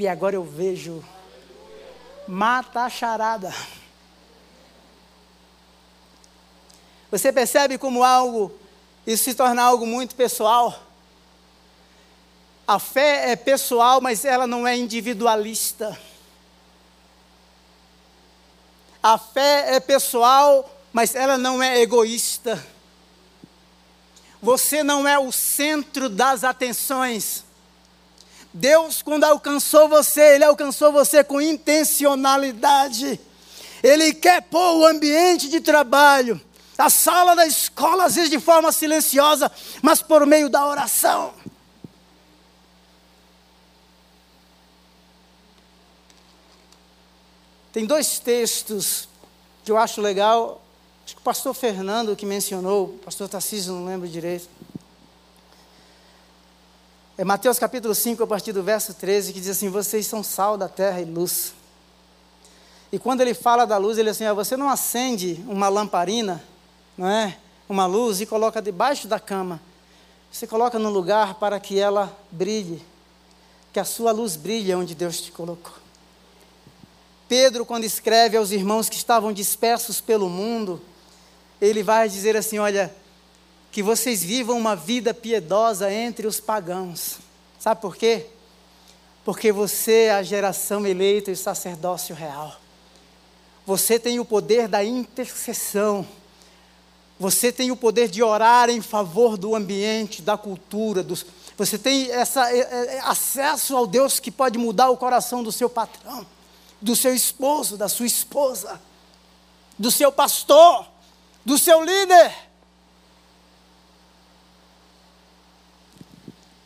e 0.00 0.08
agora 0.08 0.34
eu 0.34 0.42
vejo. 0.42 1.04
Mata 2.26 2.84
a 2.84 2.88
charada. 2.88 3.54
Você 7.10 7.30
percebe 7.30 7.76
como 7.76 8.02
algo, 8.02 8.50
isso 9.06 9.24
se 9.24 9.34
torna 9.34 9.62
algo 9.62 9.86
muito 9.86 10.14
pessoal? 10.14 10.82
A 12.66 12.78
fé 12.78 13.32
é 13.32 13.36
pessoal, 13.36 14.00
mas 14.00 14.24
ela 14.24 14.46
não 14.46 14.66
é 14.66 14.74
individualista. 14.74 15.98
A 19.02 19.18
fé 19.18 19.74
é 19.74 19.80
pessoal, 19.80 20.70
mas 20.92 21.14
ela 21.14 21.36
não 21.36 21.62
é 21.62 21.80
egoísta. 21.80 22.64
Você 24.40 24.82
não 24.82 25.06
é 25.06 25.18
o 25.18 25.30
centro 25.30 26.08
das 26.08 26.42
atenções. 26.42 27.44
Deus, 28.52 29.00
quando 29.00 29.24
alcançou 29.24 29.88
você, 29.88 30.34
Ele 30.34 30.44
alcançou 30.44 30.92
você 30.92 31.22
com 31.22 31.40
intencionalidade. 31.40 33.20
Ele 33.82 34.12
quer 34.12 34.42
pôr 34.42 34.78
o 34.78 34.86
ambiente 34.86 35.48
de 35.48 35.60
trabalho, 35.60 36.40
a 36.76 36.90
sala 36.90 37.34
da 37.34 37.46
escola, 37.46 38.04
às 38.04 38.14
vezes 38.14 38.30
de 38.30 38.40
forma 38.40 38.72
silenciosa, 38.72 39.50
mas 39.82 40.02
por 40.02 40.26
meio 40.26 40.48
da 40.48 40.66
oração. 40.66 41.32
Tem 47.72 47.86
dois 47.86 48.18
textos 48.18 49.08
que 49.64 49.70
eu 49.70 49.78
acho 49.78 50.00
legal, 50.00 50.60
acho 51.04 51.14
que 51.14 51.20
o 51.20 51.24
pastor 51.24 51.54
Fernando 51.54 52.16
que 52.16 52.26
mencionou, 52.26 52.86
o 52.86 52.98
pastor 52.98 53.28
Tarcísio 53.28 53.72
não 53.72 53.84
lembro 53.84 54.08
direito. 54.08 54.48
É 57.20 57.24
Mateus 57.24 57.58
capítulo 57.58 57.94
5, 57.94 58.22
a 58.22 58.26
partir 58.26 58.50
do 58.50 58.62
verso 58.62 58.94
13, 58.94 59.34
que 59.34 59.40
diz 59.40 59.50
assim: 59.50 59.68
Vocês 59.68 60.06
são 60.06 60.22
sal 60.22 60.56
da 60.56 60.70
terra 60.70 61.02
e 61.02 61.04
luz. 61.04 61.52
E 62.90 62.98
quando 62.98 63.20
ele 63.20 63.34
fala 63.34 63.66
da 63.66 63.76
luz, 63.76 63.98
ele 63.98 64.08
diz 64.08 64.16
assim: 64.16 64.24
ah, 64.24 64.32
Você 64.32 64.56
não 64.56 64.70
acende 64.70 65.44
uma 65.46 65.68
lamparina, 65.68 66.42
não 66.96 67.06
é? 67.06 67.36
Uma 67.68 67.84
luz 67.84 68.22
e 68.22 68.24
coloca 68.26 68.62
debaixo 68.62 69.06
da 69.06 69.20
cama. 69.20 69.60
você 70.32 70.46
coloca 70.46 70.78
no 70.78 70.88
lugar 70.88 71.34
para 71.34 71.60
que 71.60 71.78
ela 71.78 72.10
brilhe, 72.30 72.82
que 73.70 73.78
a 73.78 73.84
sua 73.84 74.12
luz 74.12 74.34
brilhe 74.34 74.74
onde 74.74 74.94
Deus 74.94 75.20
te 75.20 75.30
colocou. 75.30 75.74
Pedro, 77.28 77.66
quando 77.66 77.84
escreve 77.84 78.38
aos 78.38 78.50
irmãos 78.50 78.88
que 78.88 78.96
estavam 78.96 79.30
dispersos 79.30 80.00
pelo 80.00 80.30
mundo, 80.30 80.80
ele 81.60 81.82
vai 81.82 82.08
dizer 82.08 82.34
assim: 82.34 82.58
Olha, 82.58 82.90
que 83.70 83.82
vocês 83.82 84.22
vivam 84.22 84.58
uma 84.58 84.74
vida 84.74 85.14
piedosa 85.14 85.92
entre 85.92 86.26
os 86.26 86.40
pagãos. 86.40 87.18
Sabe 87.58 87.80
por 87.80 87.96
quê? 87.96 88.26
Porque 89.24 89.52
você 89.52 90.04
é 90.04 90.12
a 90.12 90.22
geração 90.22 90.86
eleita 90.86 91.30
e 91.30 91.36
sacerdócio 91.36 92.14
real. 92.14 92.58
Você 93.66 93.98
tem 93.98 94.18
o 94.18 94.24
poder 94.24 94.66
da 94.66 94.82
intercessão. 94.82 96.06
Você 97.18 97.52
tem 97.52 97.70
o 97.70 97.76
poder 97.76 98.08
de 98.08 98.22
orar 98.22 98.70
em 98.70 98.80
favor 98.80 99.36
do 99.36 99.54
ambiente, 99.54 100.22
da 100.22 100.36
cultura. 100.36 101.02
Dos, 101.02 101.24
você 101.56 101.78
tem 101.78 102.10
essa, 102.10 102.50
é, 102.50 102.58
é, 102.58 103.00
acesso 103.04 103.76
ao 103.76 103.86
Deus 103.86 104.18
que 104.18 104.30
pode 104.30 104.58
mudar 104.58 104.88
o 104.88 104.96
coração 104.96 105.42
do 105.42 105.52
seu 105.52 105.68
patrão, 105.68 106.26
do 106.80 106.96
seu 106.96 107.14
esposo, 107.14 107.76
da 107.76 107.88
sua 107.88 108.06
esposa, 108.06 108.80
do 109.78 109.90
seu 109.90 110.10
pastor, 110.10 110.86
do 111.44 111.58
seu 111.58 111.84
líder. 111.84 112.49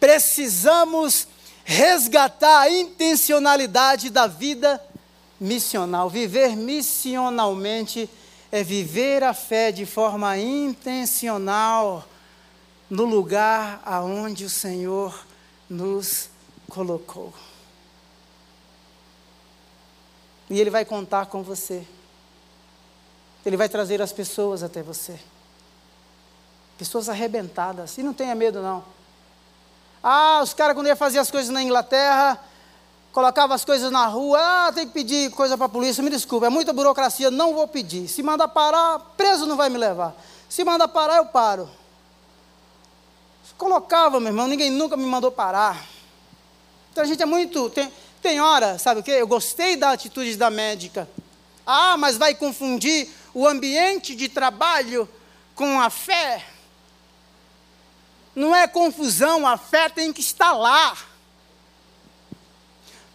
Precisamos 0.04 1.26
resgatar 1.64 2.60
a 2.60 2.70
intencionalidade 2.70 4.10
da 4.10 4.26
vida 4.26 4.78
missional. 5.40 6.10
Viver 6.10 6.54
missionalmente 6.54 8.10
é 8.52 8.62
viver 8.62 9.24
a 9.24 9.32
fé 9.32 9.72
de 9.72 9.86
forma 9.86 10.36
intencional 10.36 12.06
no 12.90 13.06
lugar 13.06 13.80
aonde 13.82 14.44
o 14.44 14.50
Senhor 14.50 15.26
nos 15.70 16.28
colocou. 16.68 17.32
E 20.50 20.60
Ele 20.60 20.68
vai 20.68 20.84
contar 20.84 21.24
com 21.24 21.42
você. 21.42 21.82
Ele 23.46 23.56
vai 23.56 23.70
trazer 23.70 24.02
as 24.02 24.12
pessoas 24.12 24.62
até 24.62 24.82
você. 24.82 25.18
Pessoas 26.76 27.08
arrebentadas. 27.08 27.96
E 27.96 28.02
não 28.02 28.12
tenha 28.12 28.34
medo, 28.34 28.60
não. 28.60 28.93
Ah, 30.06 30.40
os 30.42 30.52
caras, 30.52 30.74
quando 30.74 30.86
iam 30.86 30.96
fazer 30.96 31.18
as 31.18 31.30
coisas 31.30 31.50
na 31.50 31.62
Inglaterra, 31.62 32.38
colocava 33.10 33.54
as 33.54 33.64
coisas 33.64 33.90
na 33.90 34.06
rua, 34.06 34.38
ah, 34.38 34.70
tem 34.70 34.86
que 34.86 34.92
pedir 34.92 35.30
coisa 35.30 35.56
para 35.56 35.64
a 35.64 35.68
polícia, 35.68 36.02
me 36.02 36.10
desculpa, 36.10 36.44
é 36.44 36.50
muita 36.50 36.74
burocracia, 36.74 37.30
não 37.30 37.54
vou 37.54 37.66
pedir. 37.66 38.06
Se 38.06 38.22
manda 38.22 38.46
parar, 38.46 38.98
preso 39.16 39.46
não 39.46 39.56
vai 39.56 39.70
me 39.70 39.78
levar. 39.78 40.14
Se 40.46 40.62
manda 40.62 40.86
parar, 40.86 41.16
eu 41.16 41.24
paro. 41.24 41.70
Colocava, 43.56 44.20
meu 44.20 44.28
irmão, 44.28 44.46
ninguém 44.46 44.70
nunca 44.70 44.94
me 44.94 45.06
mandou 45.06 45.30
parar. 45.32 45.82
Então 46.92 47.02
a 47.02 47.06
gente 47.06 47.22
é 47.22 47.26
muito. 47.26 47.70
Tem, 47.70 47.90
tem 48.20 48.40
hora, 48.42 48.78
sabe 48.78 49.00
o 49.00 49.02
quê? 49.02 49.12
Eu 49.12 49.26
gostei 49.26 49.74
da 49.74 49.92
atitude 49.92 50.36
da 50.36 50.50
médica. 50.50 51.08
Ah, 51.66 51.96
mas 51.96 52.18
vai 52.18 52.34
confundir 52.34 53.08
o 53.32 53.48
ambiente 53.48 54.14
de 54.14 54.28
trabalho 54.28 55.08
com 55.54 55.80
a 55.80 55.88
fé. 55.88 56.44
Não 58.34 58.54
é 58.54 58.66
confusão, 58.66 59.46
a 59.46 59.56
fé 59.56 59.88
tem 59.88 60.12
que 60.12 60.20
estar 60.20 60.52
lá. 60.52 60.96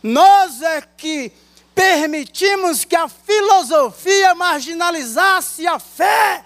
Nós 0.01 0.61
é 0.61 0.81
que 0.81 1.31
permitimos 1.75 2.85
que 2.85 2.95
a 2.95 3.07
filosofia 3.07 4.33
marginalizasse 4.33 5.67
a 5.67 5.77
fé. 5.77 6.43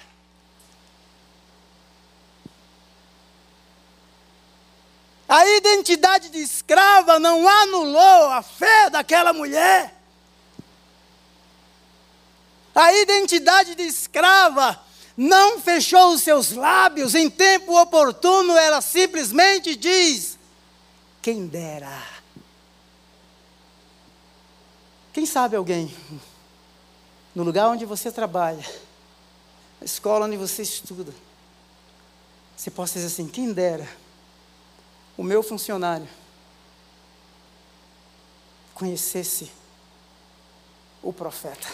A 5.30 5.48
identidade 5.48 6.30
de 6.30 6.40
escrava 6.40 7.20
não 7.20 7.48
anulou 7.48 8.30
a 8.32 8.42
fé 8.42 8.90
daquela 8.90 9.34
mulher. 9.34 9.96
A 12.76 12.94
identidade 12.94 13.76
de 13.76 13.84
escrava 13.84 14.80
não 15.16 15.60
fechou 15.60 16.14
os 16.14 16.24
seus 16.24 16.52
lábios 16.52 17.14
em 17.14 17.30
tempo 17.30 17.80
oportuno, 17.80 18.58
ela 18.58 18.82
simplesmente 18.82 19.76
diz: 19.76 20.38
quem 21.22 21.48
dera. 21.48 22.14
Quem 25.14 25.28
sabe 25.28 25.56
alguém, 25.56 25.96
no 27.36 27.44
lugar 27.44 27.70
onde 27.70 27.86
você 27.86 28.12
trabalha, 28.12 28.66
na 29.80 29.86
escola 29.86 30.26
onde 30.26 30.36
você 30.36 30.64
estuda, 30.64 31.14
você 32.58 32.72
possa 32.72 32.96
dizer 32.96 33.08
assim: 33.08 33.28
quem 33.28 33.54
dera, 33.54 33.88
o 35.16 35.24
meu 35.24 35.44
funcionário 35.44 36.08
conhecesse 38.74 39.52
o 41.02 41.14
profeta, 41.14 41.68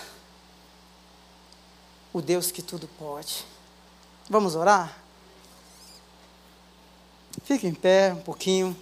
o 2.13 2.21
Deus 2.21 2.51
que 2.51 2.61
tudo 2.61 2.87
pode. 2.97 3.45
Vamos 4.29 4.55
orar? 4.55 4.97
Fique 7.43 7.67
em 7.67 7.73
pé 7.73 8.13
um 8.13 8.21
pouquinho. 8.21 8.75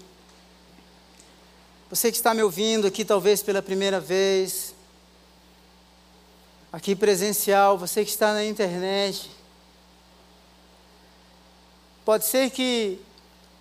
Você 1.90 2.12
que 2.12 2.18
está 2.18 2.34
me 2.34 2.44
ouvindo 2.44 2.88
aqui, 2.88 3.06
talvez 3.06 3.42
pela 3.42 3.62
primeira 3.62 4.00
vez, 4.00 4.76
aqui 6.72 6.96
presencial, 6.96 7.78
você 7.78 8.04
que 8.04 8.12
está 8.12 8.34
na 8.34 8.44
internet, 8.44 9.32
pode 12.04 12.26
ser 12.26 12.50
que 12.50 13.00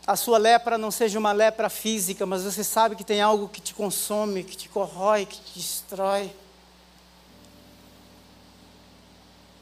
a 0.06 0.16
sua 0.16 0.38
lepra 0.38 0.78
não 0.78 0.90
seja 0.90 1.18
uma 1.18 1.32
lepra 1.32 1.68
física, 1.68 2.26
mas 2.26 2.42
você 2.42 2.62
sabe 2.62 2.96
que 2.96 3.04
tem 3.04 3.20
algo 3.20 3.48
que 3.48 3.60
te 3.60 3.74
consome, 3.74 4.44
que 4.44 4.56
te 4.56 4.68
corrói, 4.68 5.26
que 5.26 5.40
te 5.40 5.58
destrói. 5.58 6.30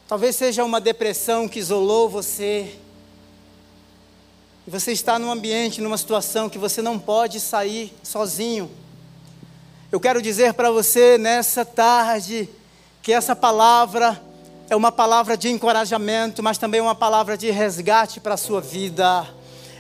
Talvez 0.07 0.37
seja 0.37 0.63
uma 0.63 0.83
depressão 0.83 1.49
que 1.49 1.59
isolou 1.59 2.11
você. 2.11 2.77
E 4.67 4.71
você 4.71 4.93
está 4.93 5.19
num 5.19 5.31
ambiente, 5.31 5.81
numa 5.81 5.97
situação 5.97 6.51
que 6.51 6.59
você 6.59 6.83
não 6.83 6.99
pode 6.99 7.41
sair 7.41 7.91
sozinho. 8.03 8.71
Eu 9.91 9.99
quero 9.99 10.21
dizer 10.21 10.53
para 10.53 10.71
você 10.71 11.17
nessa 11.17 11.65
tarde 11.65 12.51
que 13.03 13.15
essa 13.15 13.35
palavra 13.35 14.21
é 14.69 14.77
uma 14.77 14.93
palavra 14.93 15.39
de 15.39 15.49
encorajamento, 15.49 16.43
mas 16.43 16.59
também 16.59 16.83
uma 16.83 16.95
palavra 16.95 17.37
de 17.37 17.51
resgate 17.51 18.21
para 18.21 18.35
a 18.35 18.39
sua 18.39 18.61
vida. 18.61 19.27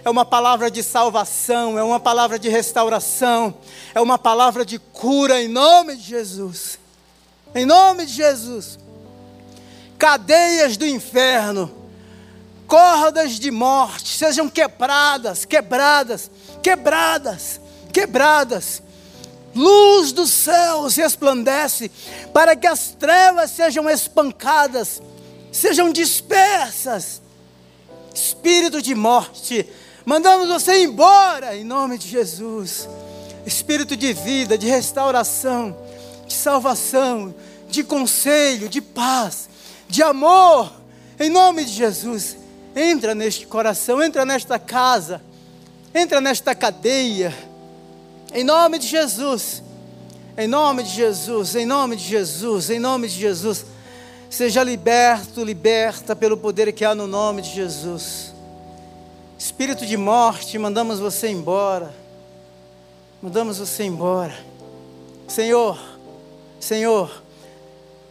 É 0.02 0.08
uma 0.08 0.24
palavra 0.24 0.70
de 0.70 0.82
salvação, 0.82 1.78
é 1.78 1.82
uma 1.82 2.00
palavra 2.00 2.38
de 2.38 2.48
restauração, 2.48 3.54
é 3.94 4.00
uma 4.00 4.18
palavra 4.18 4.64
de 4.64 4.78
cura 4.78 5.42
em 5.42 5.48
nome 5.48 5.96
de 5.96 6.02
Jesus. 6.02 6.78
Em 7.54 7.66
nome 7.66 8.06
de 8.06 8.12
Jesus. 8.14 8.78
Cadeias 9.98 10.76
do 10.76 10.86
inferno 10.86 11.84
cordas 12.66 13.38
de 13.38 13.50
morte 13.50 14.16
sejam 14.16 14.48
quebradas, 14.48 15.44
quebradas, 15.44 16.30
quebradas, 16.62 17.60
quebradas. 17.92 18.82
Luz 19.54 20.10
dos 20.10 20.30
céus 20.30 20.96
resplandece 20.96 21.88
para 22.32 22.56
que 22.56 22.66
as 22.66 22.88
trevas 22.88 23.52
sejam 23.52 23.88
espancadas, 23.88 25.00
sejam 25.52 25.92
dispersas. 25.92 27.22
Espírito 28.12 28.82
de 28.82 28.94
morte, 28.94 29.68
mandamos 30.04 30.48
você 30.48 30.82
embora 30.82 31.56
em 31.56 31.62
nome 31.62 31.96
de 31.98 32.08
Jesus. 32.08 32.88
Espírito 33.46 33.96
de 33.96 34.12
vida, 34.12 34.58
de 34.58 34.66
restauração, 34.66 35.76
de 36.26 36.34
salvação, 36.34 37.32
de 37.68 37.84
conselho, 37.84 38.68
de 38.68 38.80
paz, 38.80 39.48
de 39.94 40.02
amor, 40.02 40.72
em 41.18 41.30
nome 41.30 41.64
de 41.64 41.72
Jesus 41.72 42.44
Entra 42.76 43.14
neste 43.14 43.46
coração, 43.46 44.02
entra 44.02 44.24
nesta 44.24 44.58
casa, 44.58 45.22
entra 45.94 46.20
nesta 46.20 46.54
cadeia. 46.54 47.32
Em 48.32 48.42
nome 48.42 48.80
de 48.80 48.88
Jesus. 48.88 49.62
Em 50.36 50.48
nome 50.48 50.82
de 50.82 50.90
Jesus, 50.90 51.54
em 51.54 51.64
nome 51.64 51.94
de 51.94 52.02
Jesus, 52.02 52.68
em 52.68 52.80
nome 52.80 53.06
de 53.06 53.14
Jesus. 53.14 53.64
Seja 54.28 54.64
liberto, 54.64 55.44
liberta 55.44 56.16
pelo 56.16 56.36
poder 56.36 56.72
que 56.72 56.84
há 56.84 56.92
no 56.92 57.06
nome 57.06 57.40
de 57.40 57.54
Jesus. 57.54 58.34
Espírito 59.38 59.86
de 59.86 59.96
morte, 59.96 60.58
mandamos 60.58 60.98
você 60.98 61.28
embora. 61.28 61.94
Mandamos 63.22 63.58
você 63.58 63.84
embora. 63.84 64.34
Senhor, 65.28 65.78
Senhor, 66.58 67.22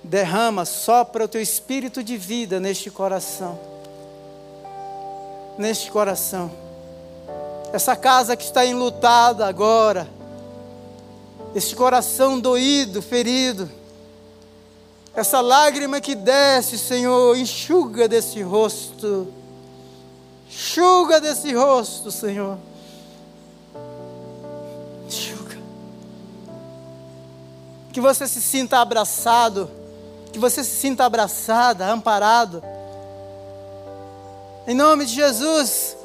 derrama, 0.04 0.66
sopra 0.66 1.26
o 1.26 1.28
teu 1.28 1.42
espírito 1.42 2.04
de 2.04 2.18
vida 2.18 2.60
neste 2.60 2.92
coração 2.92 3.74
neste 5.58 5.92
coração. 5.92 6.52
Essa 7.72 7.96
casa 7.96 8.36
que 8.36 8.44
está 8.44 8.66
enlutada 8.66 9.46
agora, 9.48 10.08
este 11.56 11.76
coração 11.76 12.40
doído, 12.40 13.02
ferido, 13.02 13.70
essa 15.16 15.42
lágrima 15.42 16.02
que 16.02 16.16
desce, 16.16 16.78
Senhor, 16.78 17.38
enxuga 17.38 18.08
desse 18.08 18.42
rosto. 18.42 19.28
Enxuga 20.50 21.20
desse 21.20 21.54
rosto, 21.54 22.12
Senhor. 22.12 22.58
Enxuga. 25.08 25.58
Que 27.92 28.02
você 28.02 28.28
se 28.28 28.42
sinta 28.42 28.80
abraçado. 28.80 29.70
Que 30.34 30.40
você 30.40 30.64
se 30.64 30.72
sinta 30.72 31.06
abraçada, 31.06 31.88
amparado. 31.88 32.64
Em 34.66 34.74
nome 34.74 35.06
de 35.06 35.14
Jesus. 35.14 35.96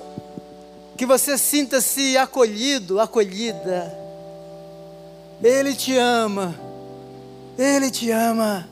Que 0.99 1.07
você 1.07 1.39
sinta-se 1.39 2.15
acolhido, 2.19 3.01
acolhida. 3.01 3.99
Ele 5.43 5.75
te 5.75 5.97
ama. 5.97 6.55
Ele 7.57 7.91
te 7.91 8.11
ama. 8.11 8.69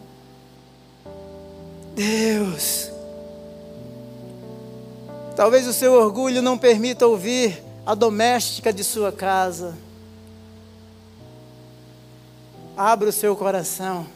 Deus. 1.94 2.90
Talvez 5.34 5.66
o 5.66 5.72
seu 5.72 5.94
orgulho 5.94 6.42
não 6.42 6.59
permita 6.59 7.07
ouvir 7.07 7.64
a 7.86 7.94
doméstica 7.94 8.70
de 8.70 8.84
sua 8.84 9.11
casa. 9.11 9.74
Abra 12.76 13.09
o 13.09 13.12
seu 13.12 13.34
coração 13.34 14.15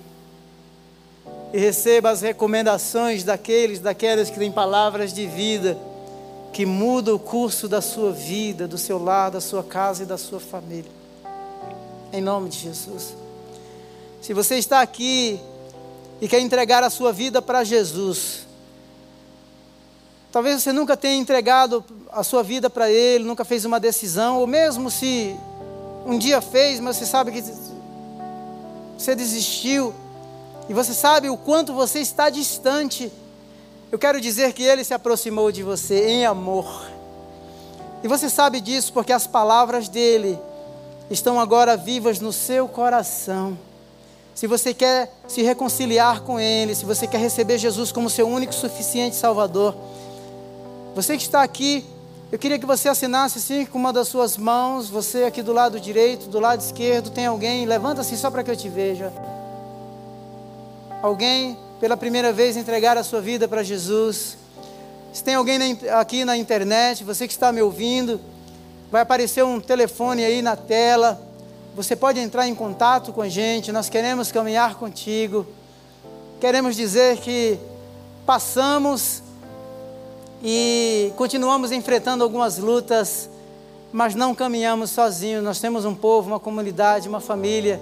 e 1.53 1.59
receba 1.59 2.11
as 2.11 2.20
recomendações 2.20 3.24
daqueles, 3.24 3.80
daquelas 3.80 4.30
que 4.30 4.38
têm 4.38 4.53
palavras 4.53 5.12
de 5.12 5.26
vida, 5.26 5.76
que 6.53 6.64
mudam 6.64 7.14
o 7.14 7.18
curso 7.18 7.68
da 7.68 7.80
sua 7.80 8.12
vida, 8.12 8.68
do 8.68 8.78
seu 8.78 9.03
lar, 9.03 9.30
da 9.30 9.40
sua 9.40 9.62
casa 9.62 10.03
e 10.03 10.07
da 10.07 10.16
sua 10.16 10.40
família. 10.40 10.90
Em 12.12 12.20
nome 12.20 12.48
de 12.48 12.59
Jesus. 12.59 13.14
Se 14.20 14.34
você 14.34 14.57
está 14.57 14.80
aqui 14.80 15.40
e 16.20 16.28
quer 16.28 16.40
entregar 16.40 16.82
a 16.82 16.90
sua 16.90 17.12
vida 17.12 17.40
para 17.40 17.64
Jesus, 17.64 18.46
talvez 20.30 20.62
você 20.62 20.72
nunca 20.72 20.96
tenha 20.96 21.16
entregado 21.16 21.84
a 22.12 22.22
sua 22.22 22.42
vida 22.42 22.68
para 22.68 22.90
Ele, 22.90 23.24
nunca 23.24 23.44
fez 23.44 23.64
uma 23.64 23.80
decisão, 23.80 24.38
ou 24.38 24.46
mesmo 24.46 24.90
se 24.90 25.34
um 26.07 26.18
dia 26.18 26.40
fez, 26.40 26.80
mas 26.80 26.96
você 26.96 27.07
sabe 27.07 27.32
que 27.32 27.42
você 28.98 29.14
desistiu, 29.14 29.94
e 30.71 30.73
você 30.73 30.95
sabe 30.95 31.29
o 31.29 31.37
quanto 31.37 31.75
você 31.75 31.99
está 31.99 32.31
distante, 32.31 33.12
eu 33.93 33.99
quero 33.99 34.18
dizer 34.18 34.55
que 34.55 34.62
Ele 34.62 34.83
se 34.83 34.95
aproximou 34.95 35.53
de 35.53 35.62
você 35.62 36.09
em 36.09 36.25
amor. 36.25 36.89
E 38.03 38.09
você 38.09 38.31
sabe 38.31 38.61
disso 38.61 38.91
porque 38.95 39.12
as 39.12 39.27
palavras 39.27 39.87
dele 39.87 40.39
estão 41.11 41.39
agora 41.39 41.77
vivas 41.77 42.21
no 42.21 42.33
seu 42.33 42.66
coração 42.66 43.59
se 44.41 44.47
você 44.47 44.73
quer 44.73 45.12
se 45.29 45.43
reconciliar 45.43 46.23
com 46.23 46.41
Ele, 46.41 46.75
se 46.75 46.87
você 46.87 47.07
quer 47.07 47.18
receber 47.18 47.59
Jesus 47.59 47.93
como 47.93 48.09
seu 48.09 48.27
único 48.27 48.55
e 48.55 48.57
suficiente 48.57 49.14
Salvador, 49.14 49.75
você 50.95 51.14
que 51.14 51.23
está 51.23 51.43
aqui, 51.43 51.85
eu 52.33 52.39
queria 52.39 52.59
que 52.59 52.64
você 52.64 52.89
assinasse 52.89 53.37
assim 53.37 53.66
com 53.66 53.77
uma 53.77 53.93
das 53.93 54.09
suas 54.09 54.39
mãos, 54.39 54.89
você 54.89 55.25
aqui 55.25 55.43
do 55.43 55.53
lado 55.53 55.79
direito, 55.79 56.27
do 56.27 56.41
lado 56.41 56.61
esquerdo, 56.61 57.11
tem 57.11 57.27
alguém, 57.27 57.66
levanta 57.66 58.01
assim 58.01 58.16
só 58.16 58.31
para 58.31 58.43
que 58.43 58.51
eu 58.51 58.57
te 58.57 58.71
veja. 58.71 59.12
Alguém 61.03 61.57
pela 61.80 61.96
primeira 61.96 62.30
vez 62.30 62.59
entregar 62.59 62.98
a 62.98 63.03
sua 63.03 63.22
vida 63.22 63.48
para 63.48 63.62
Jesus. 63.62 64.36
Se 65.14 65.24
tem 65.24 65.34
alguém 65.34 65.78
aqui 65.98 66.26
na 66.26 66.36
internet, 66.36 67.03
você 67.03 67.26
que 67.26 67.32
está 67.32 67.51
me 67.51 67.62
ouvindo, 67.62 68.20
vai 68.92 69.01
aparecer 69.01 69.42
um 69.42 69.59
telefone 69.59 70.22
aí 70.22 70.42
na 70.42 70.57
tela. 70.57 71.18
Você 71.74 71.96
pode 71.96 72.20
entrar 72.20 72.46
em 72.46 72.55
contato 72.55 73.14
com 73.14 73.22
a 73.22 73.30
gente, 73.30 73.72
nós 73.72 73.88
queremos 73.88 74.30
caminhar 74.30 74.74
contigo. 74.74 75.46
Queremos 76.38 76.76
dizer 76.76 77.16
que 77.16 77.59
passamos 78.26 79.22
e 80.44 81.14
continuamos 81.16 81.72
enfrentando 81.72 82.22
algumas 82.22 82.59
lutas, 82.59 83.30
mas 83.90 84.14
não 84.14 84.34
caminhamos 84.34 84.90
sozinhos. 84.90 85.42
Nós 85.42 85.61
temos 85.61 85.86
um 85.86 85.94
povo, 85.94 86.28
uma 86.28 86.40
comunidade, 86.40 87.09
uma 87.09 87.20
família 87.20 87.80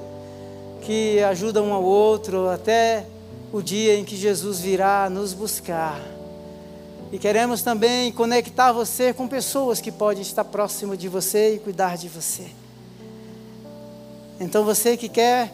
que 0.82 1.22
ajuda 1.22 1.62
um 1.62 1.72
ao 1.72 1.82
outro 1.82 2.48
até 2.48 3.06
o 3.52 3.62
dia 3.62 3.96
em 3.96 4.04
que 4.04 4.16
Jesus 4.16 4.60
virá 4.60 5.08
nos 5.08 5.32
buscar. 5.32 6.00
E 7.10 7.18
queremos 7.18 7.62
também 7.62 8.12
conectar 8.12 8.72
você 8.72 9.14
com 9.14 9.26
pessoas 9.26 9.80
que 9.80 9.90
podem 9.90 10.20
estar 10.20 10.44
próximo 10.44 10.96
de 10.96 11.08
você 11.08 11.54
e 11.54 11.58
cuidar 11.58 11.96
de 11.96 12.08
você. 12.08 12.46
Então 14.38 14.64
você 14.64 14.96
que 14.96 15.08
quer 15.08 15.52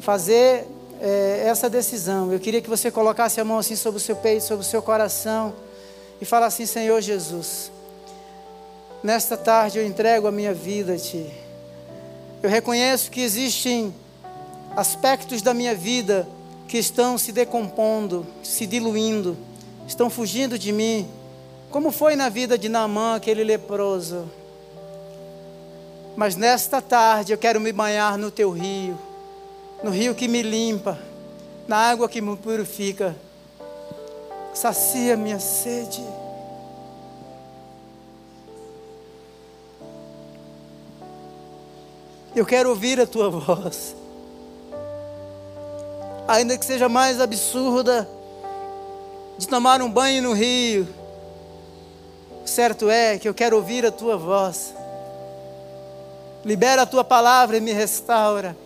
fazer 0.00 0.66
é, 1.00 1.44
essa 1.46 1.70
decisão, 1.70 2.32
eu 2.32 2.40
queria 2.40 2.60
que 2.60 2.68
você 2.68 2.90
colocasse 2.90 3.40
a 3.40 3.44
mão 3.44 3.58
assim 3.58 3.76
sobre 3.76 3.98
o 3.98 4.00
seu 4.00 4.16
peito, 4.16 4.44
sobre 4.44 4.64
o 4.64 4.68
seu 4.68 4.82
coração 4.82 5.54
e 6.20 6.24
falasse 6.24 6.62
assim: 6.62 6.72
Senhor 6.72 7.00
Jesus, 7.00 7.70
nesta 9.02 9.36
tarde 9.36 9.78
eu 9.78 9.86
entrego 9.86 10.26
a 10.26 10.32
minha 10.32 10.52
vida 10.52 10.94
a 10.94 10.98
Ti. 10.98 11.30
Eu 12.42 12.50
reconheço 12.50 13.08
que 13.08 13.20
existem 13.20 13.94
aspectos 14.76 15.42
da 15.42 15.52
minha 15.52 15.74
vida 15.74 16.28
que 16.66 16.78
estão 16.78 17.18
se 17.18 17.32
decompondo, 17.32 18.26
se 18.42 18.66
diluindo, 18.66 19.36
estão 19.86 20.08
fugindo 20.08 20.58
de 20.58 20.72
mim, 20.72 21.06
como 21.70 21.90
foi 21.90 22.16
na 22.16 22.28
vida 22.28 22.56
de 22.56 22.68
Naamã, 22.68 23.16
aquele 23.16 23.44
leproso. 23.44 24.24
Mas 26.16 26.36
nesta 26.36 26.80
tarde 26.80 27.32
eu 27.32 27.38
quero 27.38 27.60
me 27.60 27.72
banhar 27.72 28.16
no 28.16 28.30
teu 28.30 28.50
rio, 28.50 28.98
no 29.82 29.90
rio 29.90 30.14
que 30.14 30.28
me 30.28 30.42
limpa, 30.42 30.98
na 31.66 31.76
água 31.76 32.08
que 32.08 32.20
me 32.20 32.36
purifica. 32.36 33.16
Sacia 34.54 35.16
minha 35.16 35.40
sede. 35.40 36.04
Eu 42.34 42.44
quero 42.46 42.70
ouvir 42.70 43.00
a 43.00 43.06
tua 43.06 43.28
voz. 43.30 44.01
Ainda 46.32 46.56
que 46.56 46.64
seja 46.64 46.88
mais 46.88 47.20
absurda 47.20 48.08
de 49.36 49.46
tomar 49.46 49.82
um 49.82 49.90
banho 49.90 50.22
no 50.22 50.32
rio, 50.32 50.88
certo 52.46 52.88
é 52.88 53.18
que 53.18 53.28
eu 53.28 53.34
quero 53.34 53.54
ouvir 53.54 53.84
a 53.84 53.92
tua 53.92 54.16
voz. 54.16 54.72
Libera 56.42 56.82
a 56.82 56.86
tua 56.86 57.04
palavra 57.04 57.58
e 57.58 57.60
me 57.60 57.74
restaura. 57.74 58.56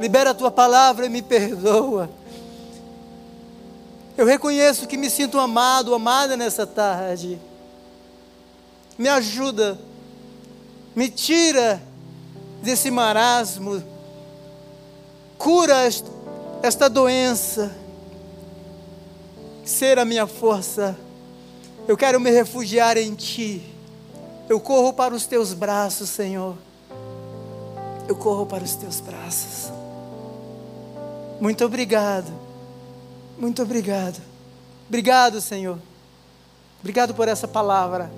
Libera 0.00 0.30
a 0.30 0.34
tua 0.34 0.50
palavra 0.50 1.06
e 1.06 1.08
me 1.08 1.22
perdoa. 1.22 2.10
Eu 4.18 4.26
reconheço 4.26 4.88
que 4.88 4.96
me 4.96 5.08
sinto 5.08 5.38
amado, 5.38 5.94
amada 5.94 6.36
nessa 6.36 6.66
tarde. 6.66 7.38
Me 8.98 9.08
ajuda, 9.08 9.78
me 10.96 11.08
tira 11.08 11.80
desse 12.60 12.90
marasmo, 12.90 13.80
cura 15.38 15.86
esta 16.66 16.88
doença, 16.88 17.74
ser 19.64 19.98
a 19.98 20.04
minha 20.04 20.26
força. 20.26 20.96
Eu 21.86 21.96
quero 21.96 22.18
me 22.20 22.30
refugiar 22.30 22.96
em 22.96 23.14
Ti. 23.14 23.62
Eu 24.48 24.60
corro 24.60 24.92
para 24.92 25.14
os 25.14 25.26
Teus 25.26 25.52
braços, 25.52 26.10
Senhor 26.10 26.56
eu 28.06 28.14
corro 28.14 28.46
para 28.46 28.62
os 28.62 28.74
teus 28.74 29.00
braços. 29.00 29.72
Muito 31.40 31.64
obrigado, 31.64 32.30
muito 33.38 33.62
obrigado. 33.62 34.20
Obrigado, 34.88 35.40
Senhor. 35.40 35.78
Obrigado 36.80 37.14
por 37.14 37.28
essa 37.28 37.48
palavra. 37.48 38.10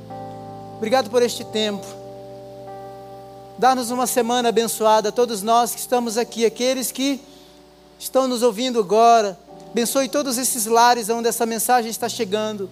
Obrigado 0.77 1.09
por 1.09 1.23
este 1.23 1.45
tempo. 1.45 1.87
Dá-nos 3.59 3.91
uma 3.91 4.07
semana 4.07 4.51
abençoada, 4.51 5.11
todos 5.11 5.43
nós 5.43 5.73
que 5.75 5.81
estamos 5.81 6.19
aqui, 6.19 6.45
aqueles 6.45 6.93
que 6.93 7.21
estão 7.99 8.27
nos 8.27 8.43
ouvindo 8.43 8.79
agora. 8.79 9.39
Abençoe 9.71 10.09
todos 10.09 10.39
esses 10.39 10.67
lares 10.67 11.09
onde 11.09 11.29
essa 11.29 11.47
mensagem 11.47 11.91
está 11.91 12.09
chegando. 12.09 12.69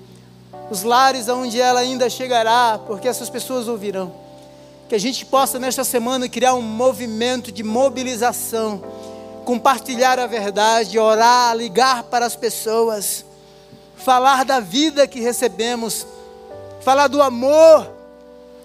Os 0.70 0.82
lares 0.82 1.28
onde 1.28 1.60
ela 1.60 1.80
ainda 1.80 2.08
chegará, 2.08 2.80
porque 2.86 3.08
essas 3.08 3.28
pessoas 3.28 3.68
ouvirão 3.68 4.24
que 4.88 4.94
a 4.94 4.98
gente 4.98 5.24
possa 5.24 5.58
nesta 5.58 5.82
semana 5.82 6.28
criar 6.28 6.54
um 6.54 6.62
movimento 6.62 7.50
de 7.50 7.62
mobilização, 7.62 8.82
compartilhar 9.44 10.18
a 10.18 10.26
verdade, 10.26 10.98
orar, 10.98 11.56
ligar 11.56 12.04
para 12.04 12.26
as 12.26 12.36
pessoas, 12.36 13.24
falar 13.96 14.44
da 14.44 14.60
vida 14.60 15.06
que 15.06 15.20
recebemos, 15.20 16.06
falar 16.80 17.08
do 17.08 17.22
amor 17.22 17.90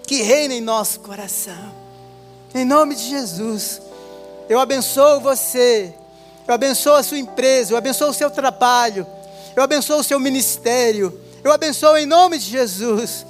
que 0.06 0.22
reina 0.22 0.54
em 0.54 0.60
nosso 0.60 1.00
coração. 1.00 1.72
Em 2.54 2.64
nome 2.64 2.94
de 2.94 3.08
Jesus, 3.08 3.80
eu 4.48 4.58
abençoo 4.58 5.20
você, 5.20 5.94
eu 6.50 6.54
abençoo 6.54 6.94
a 6.94 7.02
sua 7.04 7.18
empresa, 7.18 7.72
eu 7.72 7.76
abençoo 7.76 8.10
o 8.10 8.14
seu 8.14 8.28
trabalho, 8.28 9.06
eu 9.54 9.62
abençoo 9.62 10.00
o 10.00 10.04
seu 10.04 10.18
ministério, 10.18 11.16
eu 11.44 11.52
abençoo 11.52 11.96
em 11.96 12.06
nome 12.06 12.38
de 12.38 12.50
Jesus. 12.50 13.24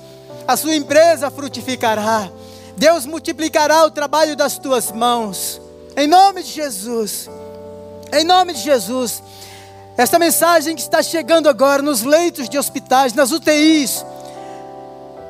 A 0.48 0.56
sua 0.56 0.74
empresa 0.74 1.30
frutificará, 1.30 2.30
Deus 2.78 3.04
multiplicará 3.04 3.84
o 3.84 3.90
trabalho 3.90 4.34
das 4.34 4.56
tuas 4.56 4.90
mãos. 4.90 5.60
Em 5.94 6.06
nome 6.06 6.42
de 6.42 6.50
Jesus. 6.50 7.28
Em 8.10 8.24
nome 8.24 8.54
de 8.54 8.62
Jesus. 8.62 9.22
Esta 9.98 10.18
mensagem 10.18 10.74
que 10.74 10.80
está 10.80 11.02
chegando 11.02 11.46
agora 11.46 11.82
nos 11.82 12.02
leitos 12.02 12.48
de 12.48 12.58
hospitais, 12.58 13.12
nas 13.12 13.32
UTIs. 13.32 14.02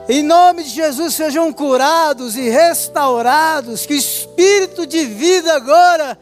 Em 0.09 0.23
nome 0.23 0.63
de 0.63 0.71
Jesus, 0.71 1.17
sejam 1.17 1.53
curados 1.53 2.37
e 2.37 2.49
restaurados. 2.49 3.85
Que 3.85 3.95
o 3.95 3.97
espírito 3.97 4.87
de 4.87 5.05
vida 5.07 5.57
agora 5.57 6.17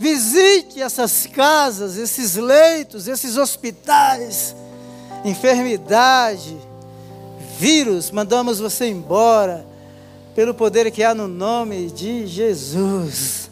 visite 0.00 0.80
essas 0.80 1.26
casas, 1.26 1.98
esses 1.98 2.34
leitos, 2.34 3.06
esses 3.06 3.36
hospitais. 3.36 4.56
Enfermidade, 5.22 6.56
vírus, 7.58 8.10
mandamos 8.10 8.58
você 8.58 8.88
embora. 8.88 9.66
Pelo 10.34 10.54
poder 10.54 10.90
que 10.90 11.02
há 11.02 11.14
no 11.14 11.28
nome 11.28 11.90
de 11.90 12.26
Jesus. 12.26 13.50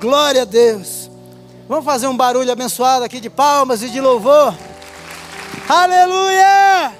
Glória 0.00 0.42
a 0.42 0.44
Deus. 0.44 1.08
Vamos 1.68 1.84
fazer 1.84 2.08
um 2.08 2.16
barulho 2.16 2.50
abençoado 2.50 3.04
aqui 3.04 3.20
de 3.20 3.30
palmas 3.30 3.84
e 3.84 3.88
de 3.88 4.00
louvor. 4.00 4.52
Aleluia! 5.68 6.92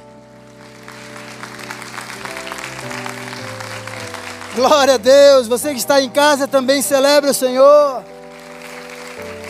Glória 4.55 4.95
a 4.95 4.99
Deus. 4.99 5.49
Você 5.49 5.71
que 5.71 5.79
está 5.79 6.01
em 6.01 6.09
casa 6.09 6.47
também 6.47 6.81
celebra 6.81 7.33
o 7.33 7.35
Senhor. 7.35 8.12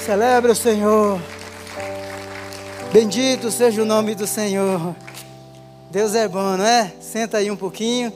Celebra 0.05 0.51
o 0.51 0.57
Senhor. 0.57 1.21
Bendito 2.93 3.53
seja 3.53 3.83
o 3.83 3.85
nome 3.85 4.17
do 4.17 4.27
Senhor. 4.27 4.97
Deus 5.93 6.17
é 6.17 6.27
bom, 6.27 6.57
não 6.57 6.67
é? 6.67 6.93
Senta 7.01 7.39
aí 7.39 7.49
um 7.53 7.57
pouquinho. 7.57 8.13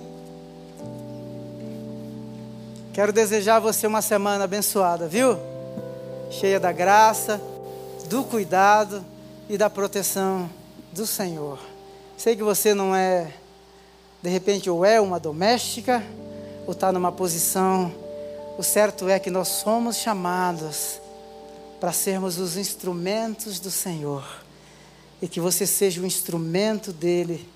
Quero 2.93 3.13
desejar 3.13 3.57
a 3.57 3.61
você 3.61 3.87
uma 3.87 4.03
semana 4.03 4.43
abençoada, 4.43 5.07
viu? 5.07 5.39
Cheia 6.29 6.59
da 6.59 6.73
graça, 6.73 7.41
do 8.09 8.25
cuidado 8.25 9.05
e 9.49 9.57
da 9.57 9.71
proteção 9.71 10.51
do 10.91 11.07
Senhor. 11.07 11.61
Sei 12.17 12.35
que 12.35 12.43
você 12.43 12.75
não 12.75 12.97
é, 12.97 13.29
de 14.21 14.29
repente, 14.29 14.69
ou 14.69 14.85
é 14.85 15.01
uma 15.01 15.21
doméstica, 15.21 16.03
ou 16.67 16.73
está 16.73 16.91
numa 16.91 17.13
posição. 17.13 17.95
O 18.59 18.63
certo 18.65 19.09
é 19.09 19.21
que 19.21 19.31
nós 19.31 19.47
somos 19.47 19.95
chamados 19.95 21.06
para 21.81 21.93
sermos 21.93 22.39
os 22.39 22.57
instrumentos 22.57 23.61
do 23.61 23.71
Senhor. 23.71 24.25
E 25.21 25.29
que 25.29 25.41
você 25.41 25.67
seja 25.67 26.01
o 26.01 26.07
instrumento 26.07 26.93
dele, 26.93 27.49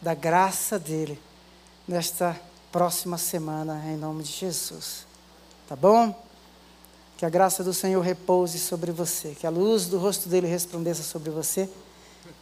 da 0.00 0.14
graça 0.14 0.78
dele, 0.78 1.18
nesta 1.86 2.38
próxima 2.70 3.18
semana, 3.18 3.82
em 3.86 3.96
nome 3.96 4.22
de 4.22 4.32
Jesus. 4.32 5.06
Tá 5.68 5.76
bom? 5.76 6.14
Que 7.16 7.26
a 7.26 7.28
graça 7.28 7.62
do 7.62 7.74
Senhor 7.74 8.00
repouse 8.00 8.58
sobre 8.58 8.90
você, 8.92 9.36
que 9.38 9.46
a 9.46 9.50
luz 9.50 9.86
do 9.86 9.98
rosto 9.98 10.28
dele 10.28 10.46
resplandeça 10.46 11.02
sobre 11.02 11.30
você 11.30 11.68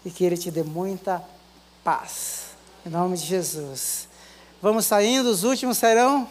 e 0.04 0.10
que 0.10 0.24
ele 0.24 0.36
te 0.36 0.50
dê 0.50 0.62
muita 0.62 1.22
paz. 1.82 2.50
Em 2.84 2.90
nome 2.90 3.16
de 3.16 3.26
Jesus. 3.26 4.08
Vamos 4.62 4.86
saindo, 4.86 5.30
os 5.30 5.44
últimos 5.44 5.78
serão. 5.78 6.28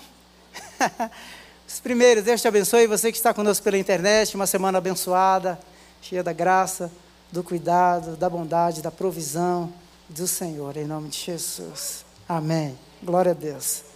os 1.70 1.80
primeiros, 1.80 2.24
Deus 2.24 2.42
te 2.42 2.48
abençoe. 2.48 2.88
Você 2.88 3.12
que 3.12 3.18
está 3.18 3.32
conosco 3.32 3.64
pela 3.64 3.78
internet, 3.78 4.34
uma 4.36 4.48
semana 4.48 4.80
abençoada, 4.80 5.60
cheia 6.02 6.24
da 6.24 6.34
graça, 6.34 6.92
do 7.32 7.44
cuidado, 7.44 8.18
da 8.18 8.28
bondade, 8.28 8.82
da 8.82 8.90
provisão 8.90 9.72
do 10.10 10.28
Senhor, 10.28 10.76
em 10.78 10.86
nome 10.86 11.10
de 11.10 11.20
Jesus. 11.20 12.04
Amém. 12.28 12.78
Glória 13.04 13.32
a 13.32 13.36
Deus. 13.36 13.89